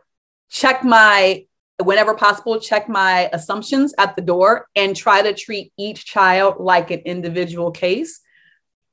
check 0.49 0.85
my 0.85 1.47
whenever 1.83 2.15
possible, 2.15 2.61
check 2.61 2.89
my 2.89 3.29
assumptions 3.33 3.95
at 3.99 4.15
the 4.15 4.23
door 4.23 4.69
and 4.77 4.95
try 4.95 5.23
to 5.23 5.35
treat 5.35 5.73
each 5.77 6.05
child 6.05 6.57
like 6.61 6.93
an 6.93 7.01
individual 7.01 7.73
case. 7.73 8.21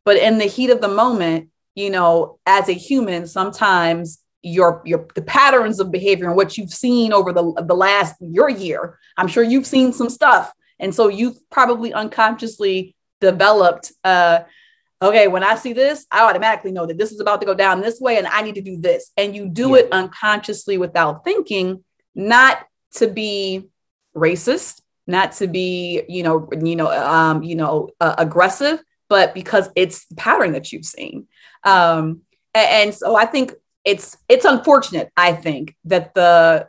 But 0.04 0.17
in 0.17 0.39
the 0.39 0.46
heat 0.46 0.72
of 0.72 0.82
the 0.82 0.88
moment, 0.88 1.50
you 1.76 1.91
know, 1.91 2.39
as 2.48 2.70
a 2.70 2.74
human, 2.74 3.28
sometimes 3.28 4.20
your 4.43 4.82
your 4.86 5.08
the 5.15 5.21
patterns 5.21 5.80
of 5.80 5.91
behavior 5.91 6.27
and 6.27 6.36
what 6.36 6.58
you've 6.58 6.73
seen 6.73 7.13
over 7.13 7.32
the 7.32 7.63
the 7.67 7.75
last 7.75 8.15
your 8.19 8.49
year, 8.49 8.97
I'm 9.17 9.27
sure 9.27 9.43
you've 9.43 9.67
seen 9.67 9.93
some 9.93 10.10
stuff, 10.10 10.51
and 10.80 10.93
so 10.93 11.08
you've 11.08 11.38
probably 11.49 11.93
unconsciously 11.93 12.95
developed. 13.19 13.91
Uh, 14.04 14.39
okay, 15.01 15.27
when 15.27 15.43
I 15.43 15.56
see 15.56 15.73
this, 15.73 16.06
I 16.12 16.27
automatically 16.27 16.71
know 16.71 16.86
that 16.86 16.97
this 16.97 17.12
is 17.12 17.19
about 17.19 17.39
to 17.41 17.45
go 17.45 17.54
down 17.54 17.82
this 17.82 17.99
way, 17.99 18.17
and 18.17 18.27
I 18.27 18.41
need 18.41 18.56
to 18.56 18.62
do 18.62 18.77
this, 18.77 19.12
and 19.17 19.36
you 19.36 19.47
do 19.49 19.71
yeah. 19.71 19.77
it 19.77 19.91
unconsciously 19.91 20.77
without 20.77 21.23
thinking, 21.23 21.84
not 22.15 22.65
to 22.95 23.08
be 23.08 23.69
racist, 24.15 24.82
not 25.08 25.34
to 25.34 25.47
be, 25.47 26.04
you 26.08 26.23
know, 26.23 26.49
you 26.51 26.75
know, 26.75 26.91
um, 26.91 27.43
you 27.43 27.56
know, 27.56 27.89
uh, 27.99 28.15
aggressive, 28.17 28.80
but 29.08 29.34
because 29.34 29.69
it's 29.75 30.06
the 30.06 30.15
pattern 30.15 30.54
that 30.54 30.71
you've 30.71 30.86
seen. 30.86 31.27
Um, 31.63 32.21
and, 32.54 32.69
and 32.69 32.93
so 32.93 33.15
I 33.15 33.25
think 33.25 33.54
it's 33.84 34.17
it's 34.30 34.46
unfortunate. 34.46 35.12
I 35.17 35.34
think 35.34 35.76
that 35.86 36.13
the 36.13 36.67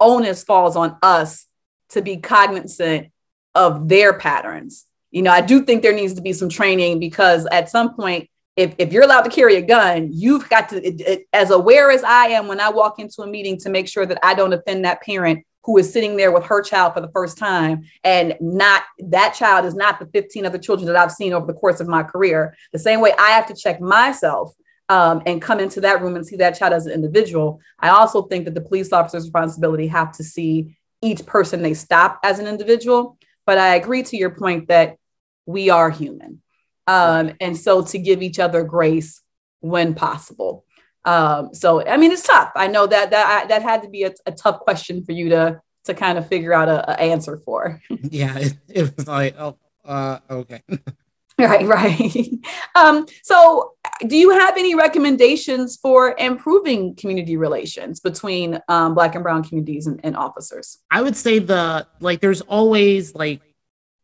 onus 0.00 0.44
falls 0.44 0.76
on 0.76 0.96
us 1.02 1.46
to 1.90 2.02
be 2.02 2.18
cognizant 2.18 3.08
of 3.54 3.88
their 3.88 4.18
patterns. 4.18 4.84
You 5.10 5.22
know, 5.22 5.30
I 5.30 5.40
do 5.40 5.64
think 5.64 5.82
there 5.82 5.94
needs 5.94 6.14
to 6.14 6.22
be 6.22 6.32
some 6.32 6.48
training 6.48 7.00
because 7.00 7.46
at 7.46 7.70
some 7.70 7.94
point, 7.94 8.28
if, 8.56 8.74
if 8.78 8.92
you're 8.92 9.04
allowed 9.04 9.22
to 9.22 9.30
carry 9.30 9.56
a 9.56 9.62
gun, 9.62 10.10
you've 10.12 10.48
got 10.48 10.70
to, 10.70 10.86
it, 10.86 11.00
it, 11.00 11.26
as 11.32 11.50
aware 11.50 11.90
as 11.90 12.02
I 12.02 12.26
am 12.28 12.48
when 12.48 12.60
I 12.60 12.70
walk 12.70 12.98
into 12.98 13.22
a 13.22 13.26
meeting 13.26 13.58
to 13.58 13.70
make 13.70 13.88
sure 13.88 14.06
that 14.06 14.18
I 14.22 14.34
don't 14.34 14.52
offend 14.52 14.84
that 14.84 15.02
parent 15.02 15.44
who 15.64 15.78
is 15.78 15.92
sitting 15.92 16.16
there 16.16 16.32
with 16.32 16.44
her 16.44 16.62
child 16.62 16.94
for 16.94 17.00
the 17.00 17.10
first 17.10 17.38
time 17.38 17.84
and 18.04 18.36
not 18.40 18.84
that 18.98 19.34
child 19.34 19.66
is 19.66 19.74
not 19.74 19.98
the 19.98 20.06
15 20.06 20.46
other 20.46 20.58
children 20.58 20.86
that 20.86 20.96
I've 20.96 21.12
seen 21.12 21.32
over 21.32 21.46
the 21.46 21.54
course 21.54 21.80
of 21.80 21.88
my 21.88 22.02
career. 22.02 22.56
The 22.72 22.78
same 22.78 23.00
way 23.00 23.12
I 23.18 23.30
have 23.30 23.46
to 23.46 23.54
check 23.54 23.80
myself 23.80 24.54
um, 24.88 25.22
and 25.26 25.42
come 25.42 25.60
into 25.60 25.80
that 25.80 26.00
room 26.00 26.16
and 26.16 26.26
see 26.26 26.36
that 26.36 26.58
child 26.58 26.72
as 26.72 26.86
an 26.86 26.92
individual. 26.92 27.60
I 27.78 27.88
also 27.88 28.22
think 28.22 28.44
that 28.44 28.54
the 28.54 28.60
police 28.60 28.92
officer's 28.92 29.24
responsibility 29.24 29.88
have 29.88 30.12
to 30.12 30.24
see 30.24 30.76
each 31.02 31.26
person 31.26 31.62
they 31.62 31.74
stop 31.74 32.20
as 32.22 32.38
an 32.38 32.46
individual. 32.46 33.18
But 33.44 33.58
I 33.58 33.74
agree 33.74 34.02
to 34.04 34.16
your 34.16 34.30
point 34.30 34.68
that 34.68 34.96
we 35.44 35.70
are 35.70 35.90
human. 35.90 36.42
Um, 36.86 37.32
and 37.40 37.56
so 37.56 37.82
to 37.82 37.98
give 37.98 38.22
each 38.22 38.38
other 38.38 38.62
grace 38.62 39.22
when 39.60 39.94
possible. 39.94 40.64
Um, 41.04 41.54
so 41.54 41.86
I 41.86 41.96
mean, 41.96 42.12
it's 42.12 42.26
tough. 42.26 42.52
I 42.56 42.66
know 42.66 42.86
that 42.86 43.10
that 43.10 43.48
that 43.48 43.62
had 43.62 43.82
to 43.82 43.88
be 43.88 44.04
a, 44.04 44.12
a 44.26 44.32
tough 44.32 44.60
question 44.60 45.04
for 45.04 45.12
you 45.12 45.30
to 45.30 45.60
to 45.84 45.94
kind 45.94 46.18
of 46.18 46.28
figure 46.28 46.52
out 46.52 46.68
a 46.68 47.00
answer 47.00 47.38
for. 47.44 47.80
yeah, 48.02 48.36
it, 48.38 48.56
it, 48.68 48.96
was 48.96 49.06
like, 49.06 49.36
oh, 49.38 49.56
uh, 49.84 50.18
okay. 50.28 50.62
right, 51.40 51.66
right. 51.66 52.30
Um, 52.74 53.06
so, 53.22 53.74
do 54.06 54.16
you 54.16 54.30
have 54.30 54.56
any 54.56 54.74
recommendations 54.74 55.76
for 55.76 56.14
improving 56.18 56.94
community 56.94 57.36
relations 57.36 58.00
between 58.00 58.58
um, 58.68 58.94
Black 58.94 59.14
and 59.14 59.22
Brown 59.22 59.42
communities 59.44 59.86
and, 59.86 60.00
and 60.02 60.16
officers? 60.16 60.78
I 60.90 61.02
would 61.02 61.14
say 61.14 61.38
the 61.38 61.86
like, 62.00 62.20
there's 62.20 62.40
always 62.40 63.14
like 63.14 63.42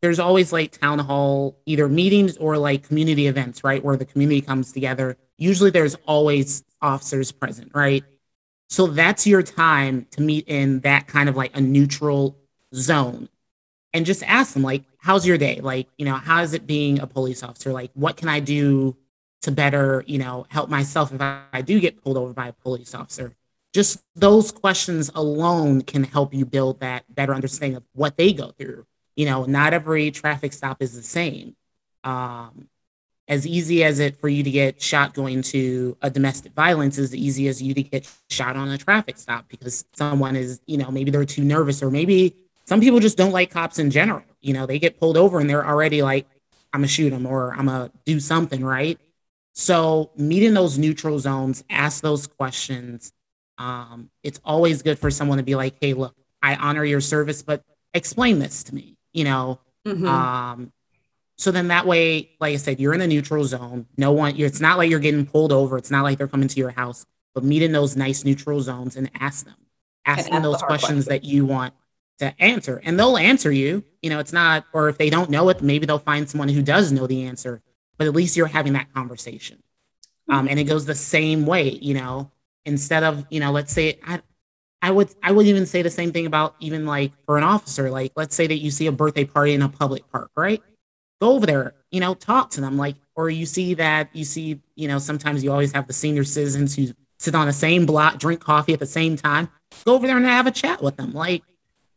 there's 0.03 0.19
always 0.19 0.53
like 0.53 0.79
town 0.79 0.99
hall 0.99 1.57
either 1.65 1.89
meetings 1.89 2.37
or 2.37 2.59
like 2.59 2.87
community 2.87 3.29
events 3.29 3.65
right 3.65 3.83
where 3.83 3.97
the 3.97 4.05
community 4.05 4.41
comes 4.41 4.73
together 4.73 5.17
usually 5.39 5.71
there's 5.71 5.95
always 6.07 6.65
officers 6.83 7.31
present 7.31 7.71
right 7.73 8.05
so 8.69 8.89
that's 8.89 9.27
your 9.27 9.43
time 9.43 10.07
to 10.11 10.21
meet 10.21 10.49
in 10.49 10.81
that 10.81 11.07
kind 11.07 11.29
of 11.29 11.37
like 11.37 11.57
a 11.57 11.61
neutral 11.61 12.37
zone 12.75 13.29
and 13.93 14.05
just 14.05 14.23
ask 14.25 14.55
them 14.55 14.63
like 14.63 14.83
how's 15.03 15.27
your 15.27 15.37
day? 15.37 15.61
Like 15.61 15.89
you 15.99 16.07
know 16.07 16.15
how 16.15 16.43
is 16.43 16.55
it 16.55 16.67
being 16.67 17.01
a 17.01 17.07
police 17.07 17.43
officer? 17.43 17.73
Like 17.73 17.91
what 17.95 18.17
can 18.17 18.29
i 18.29 18.41
do 18.41 18.97
to 19.43 19.51
better 19.51 20.05
you 20.07 20.19
know 20.19 20.47
help 20.49 20.71
myself 20.71 21.13
if 21.13 21.21
i, 21.21 21.43
I 21.53 21.63
do 21.63 21.81
get 21.81 22.03
pulled 22.03 22.17
over 22.17 22.33
by 22.33 22.49
a 22.49 22.53
police 22.53 22.95
officer? 22.95 23.35
Just 23.75 24.03
those 24.15 24.53
questions 24.53 25.11
alone 25.15 25.83
can 25.83 26.05
help 26.05 26.33
you 26.33 26.45
build 26.45 26.81
that 26.81 27.05
better 27.13 27.35
understanding 27.35 27.77
of 27.77 27.85
what 27.95 28.17
they 28.17 28.33
go 28.33 28.53
through. 28.53 28.87
You 29.17 29.27
know, 29.27 29.45
not 29.45 29.73
every 29.73 30.11
traffic 30.11 30.53
stop 30.53 30.83
is 30.83 30.95
the 30.95 31.03
same. 31.03 31.57
Um, 32.05 32.69
as 33.29 33.47
easy 33.47 33.83
as 33.83 33.99
it 33.99 34.17
for 34.17 34.29
you 34.29 34.43
to 34.43 34.51
get 34.51 34.83
shot 34.83 35.15
going 35.15 35.43
to 35.43 35.97
a 36.03 36.11
domestic 36.11 36.53
violence 36.53 36.99
is 36.99 37.11
as 37.11 37.15
easy 37.15 37.49
as 37.49 37.63
you 37.63 37.73
to 37.73 37.83
get 37.83 38.11
shot 38.29 38.57
on 38.57 38.69
a 38.69 38.77
traffic 38.77 39.17
stop 39.17 39.49
because 39.49 39.85
someone 39.95 40.37
is, 40.37 40.61
you 40.67 40.77
know, 40.77 40.91
maybe 40.91 41.11
they're 41.11 41.25
too 41.25 41.45
nervous 41.45 41.83
or 41.83 41.91
maybe 41.91 42.35
some 42.65 42.81
people 42.81 43.01
just 43.01 43.17
don't 43.17 43.33
like 43.33 43.51
cops 43.51 43.79
in 43.79 43.91
general. 43.91 44.23
You 44.41 44.55
know, 44.55 44.67
they 44.67 44.79
get 44.79 44.99
pulled 44.99 45.17
over 45.17 45.41
and 45.41 45.49
they're 45.49 45.67
already 45.67 46.03
like, 46.03 46.27
I'm 46.73 46.81
gonna 46.81 46.89
shoot 46.89 47.11
them 47.11 47.27
or 47.27 47.53
I'm 47.53 47.67
gonna 47.67 47.91
do 48.05 48.21
something, 48.21 48.65
right? 48.65 48.99
So 49.53 50.11
meeting 50.17 50.55
those 50.55 50.79
neutral 50.79 51.19
zones, 51.19 51.63
ask 51.69 52.03
those 52.03 52.27
questions. 52.27 53.13
Um, 53.59 54.11
it's 54.23 54.41
always 54.45 54.83
good 54.83 54.99
for 54.99 55.11
someone 55.11 55.39
to 55.39 55.45
be 55.45 55.55
like, 55.55 55.77
hey, 55.81 55.93
look, 55.93 56.15
I 56.43 56.57
honor 56.57 56.85
your 56.85 57.01
service, 57.01 57.43
but 57.43 57.63
explain 57.95 58.39
this 58.39 58.65
to 58.65 58.75
me 58.75 58.97
you 59.13 59.25
know. 59.25 59.61
Mm-hmm. 59.87 60.07
Um, 60.07 60.73
so 61.37 61.51
then 61.51 61.69
that 61.69 61.87
way, 61.87 62.31
like 62.41 62.55
I 62.55 62.57
said, 62.57 62.81
you're 62.81 62.95
in 62.95 63.01
a 63.01 63.07
neutral 63.07 63.45
zone. 63.45 63.87
No 63.97 64.13
one, 64.13 64.35
it's 64.37 64.61
not 64.61 64.79
like 64.79 64.91
you're 64.91 65.01
getting 65.01 65.27
pulled 65.27 65.53
over. 65.53 65.77
It's 65.77 65.91
not 65.91 66.03
like 66.03 66.19
they're 66.19 66.29
coming 66.29 66.49
to 66.49 66.59
your 66.59 66.71
house, 66.71 67.05
but 67.35 67.43
meet 67.43 67.63
in 67.63 67.73
those 67.73 67.97
nice 67.97 68.25
neutral 68.25 68.61
zones 68.61 68.97
and 68.97 69.11
ask 69.19 69.45
them, 69.45 69.57
ask 70.07 70.27
and 70.27 70.29
them 70.29 70.37
ask 70.37 70.61
those 70.61 70.63
questions 70.63 71.07
question. 71.07 71.23
that 71.23 71.25
you 71.25 71.45
want 71.47 71.75
to 72.23 72.43
answer, 72.43 72.81
and 72.85 72.99
they'll 72.99 73.17
answer 73.17 73.53
you. 73.53 73.85
You 74.01 74.11
know, 74.11 74.19
it's 74.19 74.33
not, 74.33 74.65
or 74.73 74.89
if 74.89 74.99
they 74.99 75.11
don't 75.11 75.31
know 75.31 75.49
it, 75.49 75.63
maybe 75.63 75.87
they'll 75.87 75.99
find 75.99 76.29
someone 76.29 76.49
who 76.49 76.63
does 76.63 76.91
know 76.93 77.07
the 77.07 77.25
answer. 77.25 77.63
But 77.99 78.07
at 78.07 78.15
least 78.15 78.37
you're 78.37 78.47
having 78.47 78.73
that 78.73 78.93
conversation, 78.95 79.63
um, 80.29 80.49
and 80.49 80.59
it 80.59 80.65
goes 80.65 80.87
the 80.87 80.95
same 80.95 81.47
way. 81.47 81.71
You 81.71 81.95
know, 81.95 82.31
instead 82.65 83.05
of 83.05 83.27
you 83.31 83.41
know, 83.41 83.53
let's 83.53 83.73
say 83.73 83.99
I, 84.07 84.23
I 84.81 84.91
would 84.91 85.15
I 85.23 85.31
would 85.33 85.47
even 85.47 85.67
say 85.67 85.83
the 85.83 85.91
same 85.91 86.13
thing 86.13 86.27
about 86.27 86.57
even 86.59 86.87
like 86.87 87.13
for 87.27 87.39
an 87.39 87.45
officer. 87.45 87.91
Like, 87.91 88.13
let's 88.17 88.35
say 88.35 88.47
that 88.47 88.59
you 88.59 88.71
see 88.71 88.87
a 88.87 88.93
birthday 88.93 89.25
party 89.25 89.53
in 89.53 89.63
a 89.63 89.69
public 89.69 90.11
park, 90.11 90.31
right? 90.37 90.63
Go 91.21 91.33
over 91.33 91.47
there, 91.47 91.75
you 91.93 92.01
know, 92.01 92.15
talk 92.15 92.51
to 92.53 92.61
them. 92.61 92.77
Like, 92.77 92.97
or 93.15 93.31
you 93.31 93.47
see 93.47 93.75
that 93.75 94.09
you 94.13 94.25
see, 94.25 94.61
you 94.75 94.89
know, 94.89 94.99
sometimes 94.99 95.45
you 95.45 95.53
always 95.53 95.73
have 95.73 95.87
the 95.87 95.93
senior 95.93 96.25
citizens 96.25 96.75
who 96.75 96.89
sit 97.21 97.35
on 97.37 97.47
the 97.47 97.53
same 97.53 97.87
block, 97.87 98.19
drink 98.19 98.41
coffee 98.41 98.73
at 98.73 98.81
the 98.81 98.87
same 98.87 99.17
time. 99.17 99.49
Go 99.85 99.95
over 99.95 100.07
there 100.07 100.17
and 100.17 100.27
have 100.27 100.49
a 100.49 100.51
chat 100.51 100.83
with 100.83 100.97
them. 100.97 101.13
Like, 101.13 101.43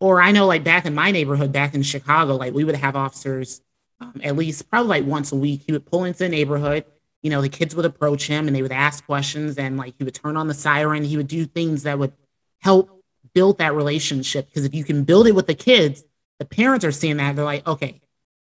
or 0.06 0.22
I 0.22 0.32
know 0.32 0.46
like 0.46 0.64
back 0.64 0.86
in 0.86 0.94
my 0.94 1.10
neighborhood, 1.10 1.52
back 1.52 1.74
in 1.74 1.82
Chicago, 1.82 2.36
like 2.36 2.54
we 2.54 2.64
would 2.64 2.76
have 2.76 2.96
officers 2.96 3.60
um, 4.00 4.22
at 4.24 4.36
least 4.36 4.70
probably 4.70 4.90
like 4.90 5.06
once 5.06 5.32
a 5.32 5.36
week. 5.36 5.64
He 5.66 5.72
would 5.72 5.88
pull 5.88 6.04
into 6.04 6.20
the 6.20 6.30
neighborhood. 6.30 6.86
You 7.24 7.32
know, 7.32 7.42
the 7.42 7.50
kids 7.50 7.76
would 7.76 7.86
approach 7.86 8.28
him 8.28 8.46
and 8.46 8.56
they 8.56 8.62
would 8.62 8.72
ask 8.72 9.04
questions, 9.04 9.58
and 9.58 9.78
like 9.78 9.96
he 9.98 10.04
would 10.04 10.14
turn 10.14 10.38
on 10.38 10.48
the 10.48 10.54
siren. 10.54 11.04
He 11.04 11.18
would 11.18 11.28
do 11.28 11.48
things 11.48 11.84
that 11.84 11.98
would 11.98 12.14
help 12.62 13.04
build 13.34 13.58
that 13.58 13.74
relationship. 13.74 14.46
Because 14.46 14.64
if 14.64 14.76
you 14.76 14.84
can 14.84 15.06
build 15.06 15.26
it 15.26 15.34
with 15.34 15.48
the 15.48 15.56
kids, 15.56 16.04
the 16.38 16.46
parents 16.46 16.86
are 16.86 16.92
seeing 16.92 17.18
that 17.18 17.36
they're 17.36 17.44
like, 17.44 17.66
okay, 17.66 18.00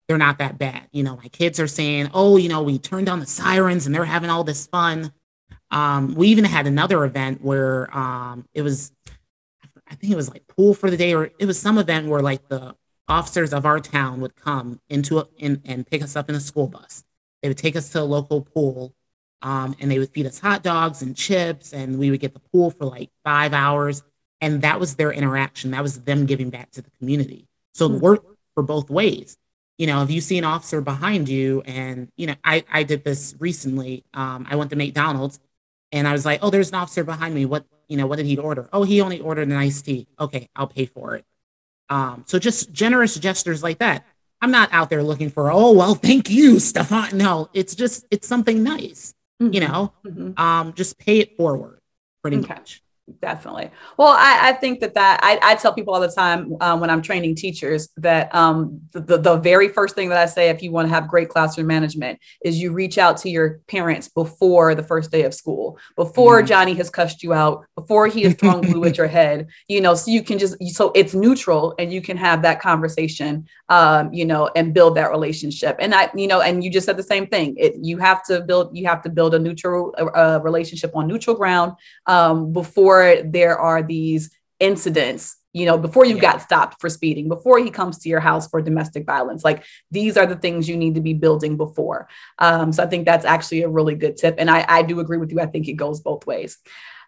they're 0.06 0.16
not 0.16 0.38
that 0.38 0.58
bad. 0.58 0.86
You 0.92 1.02
know, 1.02 1.16
my 1.16 1.26
kids 1.26 1.58
are 1.58 1.66
saying, 1.66 2.10
oh, 2.14 2.36
you 2.36 2.48
know, 2.48 2.62
we 2.62 2.78
turned 2.78 3.08
on 3.08 3.18
the 3.18 3.26
sirens 3.26 3.84
and 3.84 3.92
they're 3.92 4.04
having 4.04 4.30
all 4.30 4.44
this 4.44 4.68
fun. 4.68 5.12
Um, 5.72 6.14
we 6.14 6.28
even 6.28 6.44
had 6.44 6.68
another 6.68 7.04
event 7.04 7.42
where 7.42 7.94
um, 7.96 8.44
it 8.54 8.62
was, 8.62 8.92
I 9.90 9.94
think 9.94 10.12
it 10.12 10.16
was 10.16 10.30
like 10.30 10.46
pool 10.48 10.74
for 10.74 10.90
the 10.90 10.96
day, 10.96 11.14
or 11.14 11.30
it 11.38 11.46
was 11.46 11.58
some 11.58 11.78
event 11.78 12.08
where 12.08 12.20
like 12.20 12.48
the 12.48 12.74
officers 13.08 13.52
of 13.52 13.64
our 13.64 13.80
town 13.80 14.20
would 14.20 14.36
come 14.36 14.80
into 14.88 15.18
a, 15.18 15.26
in, 15.38 15.62
and 15.64 15.86
pick 15.86 16.02
us 16.02 16.16
up 16.16 16.28
in 16.28 16.34
a 16.34 16.40
school 16.40 16.68
bus. 16.68 17.04
They 17.42 17.48
would 17.48 17.58
take 17.58 17.76
us 17.76 17.90
to 17.90 18.00
a 18.00 18.04
local 18.04 18.42
pool 18.42 18.94
um, 19.42 19.76
and 19.78 19.90
they 19.90 19.98
would 19.98 20.10
feed 20.10 20.26
us 20.26 20.38
hot 20.38 20.62
dogs 20.62 21.02
and 21.02 21.16
chips, 21.16 21.72
and 21.72 21.98
we 21.98 22.10
would 22.10 22.20
get 22.20 22.34
the 22.34 22.40
pool 22.40 22.70
for 22.70 22.84
like 22.84 23.10
five 23.24 23.52
hours. 23.52 24.02
And 24.40 24.62
that 24.62 24.78
was 24.78 24.96
their 24.96 25.12
interaction. 25.12 25.72
That 25.72 25.82
was 25.82 26.00
them 26.02 26.26
giving 26.26 26.50
back 26.50 26.70
to 26.72 26.82
the 26.82 26.90
community. 26.98 27.48
So 27.74 27.88
mm-hmm. 27.88 28.00
work 28.00 28.24
for 28.54 28.62
both 28.62 28.90
ways. 28.90 29.36
You 29.78 29.86
know, 29.86 30.02
if 30.02 30.10
you 30.10 30.20
see 30.20 30.38
an 30.38 30.44
officer 30.44 30.80
behind 30.80 31.28
you, 31.28 31.62
and 31.62 32.10
you 32.16 32.26
know, 32.26 32.34
I 32.44 32.64
I 32.72 32.82
did 32.82 33.04
this 33.04 33.34
recently. 33.38 34.04
Um, 34.12 34.46
I 34.50 34.56
went 34.56 34.70
to 34.70 34.76
McDonald's, 34.76 35.38
and 35.92 36.08
I 36.08 36.12
was 36.12 36.24
like, 36.24 36.40
oh, 36.42 36.50
there's 36.50 36.70
an 36.70 36.74
officer 36.74 37.04
behind 37.04 37.34
me. 37.34 37.44
What 37.44 37.64
you 37.88 37.96
know, 37.96 38.06
what 38.06 38.16
did 38.16 38.26
he 38.26 38.36
order? 38.36 38.68
Oh, 38.72 38.82
he 38.84 39.00
only 39.00 39.20
ordered 39.20 39.48
an 39.48 39.56
iced 39.56 39.84
tea. 39.86 40.06
Okay, 40.20 40.48
I'll 40.54 40.66
pay 40.66 40.86
for 40.86 41.16
it. 41.16 41.24
Um, 41.88 42.24
so 42.26 42.38
just 42.38 42.72
generous 42.72 43.14
gestures 43.14 43.62
like 43.62 43.78
that. 43.78 44.04
I'm 44.40 44.50
not 44.50 44.68
out 44.72 44.90
there 44.90 45.02
looking 45.02 45.30
for, 45.30 45.50
oh, 45.50 45.72
well, 45.72 45.94
thank 45.94 46.30
you, 46.30 46.58
Stefan. 46.60 47.16
No, 47.16 47.48
it's 47.54 47.74
just, 47.74 48.06
it's 48.10 48.28
something 48.28 48.62
nice 48.62 49.14
mm-hmm. 49.40 49.52
you 49.52 49.60
know 49.60 49.92
mm-hmm. 50.04 50.40
um, 50.40 50.72
just 50.74 50.98
pay 50.98 51.18
it 51.20 51.36
forward 51.36 51.80
pretty 52.22 52.38
okay. 52.38 52.54
much 52.54 52.82
definitely. 53.20 53.70
Well 53.96 54.14
I, 54.16 54.50
I, 54.50 54.52
think 54.52 54.80
that 54.80 54.94
that 54.94 55.20
I, 55.22 55.38
I, 55.42 55.54
tell 55.54 55.72
people 55.72 55.94
all 55.94 56.00
the 56.00 56.08
time 56.08 56.56
um, 56.60 56.80
when 56.80 56.90
i'm 56.90 57.02
training 57.02 57.34
teachers 57.34 57.88
that 57.96 58.34
um, 58.34 58.80
the, 58.92 59.18
the, 59.18 59.36
very 59.36 59.68
first 59.68 59.94
thing 59.94 60.08
that 60.08 60.18
i 60.18 60.26
say 60.26 60.50
if 60.50 60.62
you 60.62 60.70
want 60.70 60.88
to 60.88 60.94
have 60.94 61.08
great 61.08 61.28
classroom 61.28 61.66
management 61.66 62.18
is 62.44 62.60
you 62.60 62.72
reach 62.72 62.98
out 62.98 63.16
to 63.18 63.30
your 63.30 63.60
parents 63.68 64.08
before 64.08 64.74
the 64.74 64.82
first 64.82 65.10
day 65.10 65.22
of 65.22 65.32
school 65.32 65.78
before 65.96 66.42
mm. 66.42 66.46
johnny 66.46 66.74
has 66.74 66.90
cussed 66.90 67.22
you 67.22 67.32
out 67.32 67.64
before 67.74 68.06
he 68.06 68.22
has 68.22 68.34
thrown 68.34 68.60
glue 68.60 68.84
at 68.84 68.98
your 68.98 69.06
head. 69.06 69.48
You 69.68 69.80
know 69.82 69.94
so 69.94 70.10
you 70.10 70.22
can 70.22 70.38
just 70.38 70.56
so 70.72 70.92
it's 70.94 71.14
neutral 71.14 71.74
and 71.78 71.92
you 71.92 72.00
can 72.00 72.16
have 72.16 72.42
that 72.42 72.60
conversation 72.60 73.46
um, 73.68 74.12
you 74.12 74.24
know 74.24 74.50
and 74.56 74.72
build 74.72 74.96
that 74.96 75.10
relationship. 75.10 75.76
And 75.78 75.94
i 75.94 76.08
you 76.14 76.26
know 76.26 76.40
and 76.40 76.64
you 76.64 76.70
just 76.70 76.86
said 76.86 76.96
the 76.96 77.02
same 77.02 77.26
thing. 77.26 77.54
It, 77.58 77.74
you 77.82 77.98
have 77.98 78.22
to 78.24 78.40
build 78.40 78.76
you 78.76 78.86
have 78.86 79.02
to 79.02 79.10
build 79.10 79.34
a 79.34 79.38
neutral 79.38 79.94
uh, 79.98 80.40
relationship 80.42 80.92
on 80.94 81.06
neutral 81.06 81.36
ground 81.36 81.72
um, 82.06 82.52
before 82.52 82.97
before 82.98 83.30
there 83.30 83.58
are 83.58 83.82
these 83.82 84.30
incidents 84.60 85.36
you 85.52 85.64
know 85.64 85.78
before 85.78 86.04
you 86.04 86.16
yeah. 86.16 86.20
got 86.20 86.42
stopped 86.42 86.80
for 86.80 86.88
speeding 86.88 87.28
before 87.28 87.58
he 87.58 87.70
comes 87.70 87.98
to 87.98 88.08
your 88.08 88.20
house 88.20 88.48
for 88.48 88.60
domestic 88.60 89.06
violence. 89.06 89.44
Like 89.44 89.64
these 89.90 90.16
are 90.16 90.26
the 90.26 90.36
things 90.36 90.68
you 90.68 90.76
need 90.76 90.94
to 90.96 91.00
be 91.00 91.14
building 91.14 91.56
before. 91.56 92.08
Um, 92.38 92.72
so 92.72 92.82
i 92.82 92.86
think 92.86 93.06
that's 93.06 93.24
actually 93.24 93.62
a 93.62 93.68
really 93.68 93.94
good 93.94 94.16
tip. 94.16 94.34
And 94.38 94.50
I, 94.50 94.64
I 94.68 94.82
do 94.82 95.00
agree 95.00 95.18
with 95.18 95.30
you. 95.32 95.40
I 95.40 95.46
think 95.46 95.68
it 95.68 95.74
goes 95.74 96.00
both 96.00 96.26
ways. 96.26 96.58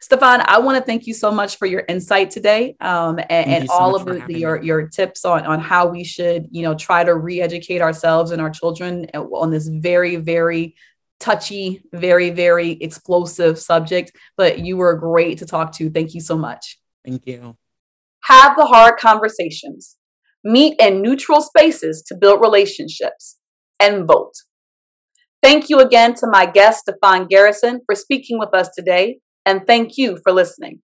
Stefan, 0.01 0.43
I 0.47 0.59
want 0.61 0.79
to 0.79 0.85
thank 0.85 1.07
you 1.07 1.13
so 1.13 1.31
much 1.31 1.59
for 1.59 1.67
your 1.67 1.85
insight 1.87 2.31
today 2.31 2.75
um, 2.81 3.19
and, 3.19 3.51
and 3.51 3.69
so 3.69 3.75
all 3.75 3.95
of 3.95 4.07
the, 4.07 4.25
the, 4.27 4.39
your, 4.39 4.63
your 4.63 4.89
tips 4.89 5.27
on, 5.27 5.45
on 5.45 5.61
how 5.61 5.89
we 5.89 6.05
should, 6.05 6.47
you 6.51 6.63
know, 6.63 6.75
try 6.75 7.05
to 7.05 7.15
re-educate 7.15 7.83
ourselves 7.83 8.31
and 8.31 8.41
our 8.41 8.49
children 8.49 9.05
on 9.15 9.51
this 9.51 9.69
very, 9.69 10.17
very 10.17 10.75
touchy, 11.21 11.83
very, 11.93 12.31
very 12.31 12.73
explosive 12.81 13.59
subject, 13.59 14.11
but 14.37 14.59
you 14.59 14.77
were 14.77 14.97
great 14.97 15.39
to 15.39 15.47
talk 15.47 15.73
to. 15.77 15.89
Thank 15.91 16.15
you 16.15 16.21
so 16.21 16.37
much. 16.37 16.79
Thank 17.07 17.25
you. 17.27 17.57
Have 18.25 18.57
the 18.57 18.67
hard 18.67 18.99
conversations. 18.99 19.97
Meet 20.43 20.81
in 20.81 21.03
neutral 21.03 21.43
spaces 21.43 22.03
to 22.09 22.17
build 22.19 22.41
relationships 22.41 23.37
and 23.79 24.07
vote. 24.07 24.33
Thank 25.43 25.71
you 25.71 25.79
again 25.79 26.15
to 26.15 26.27
my 26.27 26.47
guest, 26.47 26.81
Stefan 26.81 27.27
Garrison, 27.27 27.81
for 27.87 27.95
speaking 27.95 28.39
with 28.39 28.55
us 28.55 28.71
today, 28.77 29.21
and 29.47 29.67
thank 29.67 29.97
you 29.97 30.19
for 30.23 30.33
listening. 30.33 30.81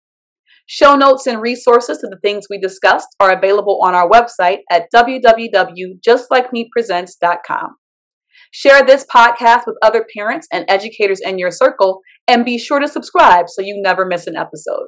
Show 0.66 0.96
notes 0.96 1.27
and 1.27 1.40
resources 1.40 1.99
to 1.99 2.09
the 2.09 2.18
things 2.22 2.46
we 2.51 2.59
discussed 2.59 3.09
are 3.20 3.37
available 3.37 3.81
on 3.83 3.94
our 3.94 4.09
website 4.09 4.61
at 4.70 4.87
www.justlikemepresents.com. 4.94 7.77
Share 8.59 8.83
this 8.83 9.05
podcast 9.05 9.66
with 9.66 9.77
other 9.83 10.07
parents 10.16 10.49
and 10.51 10.64
educators 10.66 11.21
in 11.23 11.38
your 11.38 11.51
circle, 11.51 12.01
and 12.27 12.42
be 12.42 12.57
sure 12.57 12.79
to 12.79 12.88
subscribe 12.88 13.51
so 13.51 13.61
you 13.61 13.79
never 13.83 14.07
miss 14.07 14.27
an 14.27 14.35
episode. 14.35 14.87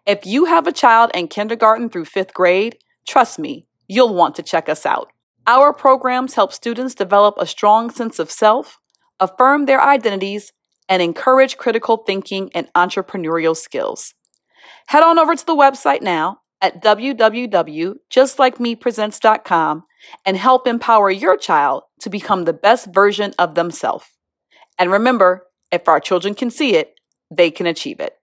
If 0.06 0.26
you 0.26 0.46
have 0.46 0.68
a 0.68 0.72
child 0.72 1.12
in 1.14 1.28
kindergarten 1.28 1.90
through 1.90 2.06
fifth 2.06 2.34
grade, 2.34 2.78
trust 3.08 3.38
me, 3.38 3.68
you'll 3.88 4.14
want 4.14 4.36
to 4.36 4.44
check 4.44 4.70
us 4.70 4.86
out. 4.86 5.12
Our 5.46 5.74
programs 5.74 6.36
help 6.36 6.54
students 6.54 6.96
develop 6.96 7.36
a 7.38 7.46
strong 7.46 7.90
sense 7.90 8.20
of 8.20 8.32
self, 8.32 8.80
affirm 9.20 9.66
their 9.66 9.82
identities, 9.82 10.54
and 10.88 11.02
encourage 11.02 11.58
critical 11.58 11.98
thinking 11.98 12.50
and 12.54 12.72
entrepreneurial 12.74 13.56
skills. 13.56 14.14
Head 14.88 15.04
on 15.04 15.20
over 15.20 15.36
to 15.36 15.46
the 15.46 15.56
website 15.56 16.02
now 16.02 16.40
at 16.62 16.84
www.justlikemepresents.com 16.84 19.84
and 20.26 20.38
help 20.38 20.68
empower 20.68 21.10
your 21.12 21.38
child 21.38 21.84
to 22.02 22.10
become 22.10 22.46
the 22.46 22.54
best 22.54 22.88
version 22.94 23.34
of 23.38 23.56
themselves. 23.56 24.06
And 24.78 24.92
remember, 24.92 25.48
if 25.72 25.88
our 25.88 26.00
children 26.00 26.34
can 26.34 26.50
see 26.50 26.76
it, 26.76 26.96
they 27.30 27.52
can 27.52 27.66
achieve 27.66 28.00
it. 28.00 28.14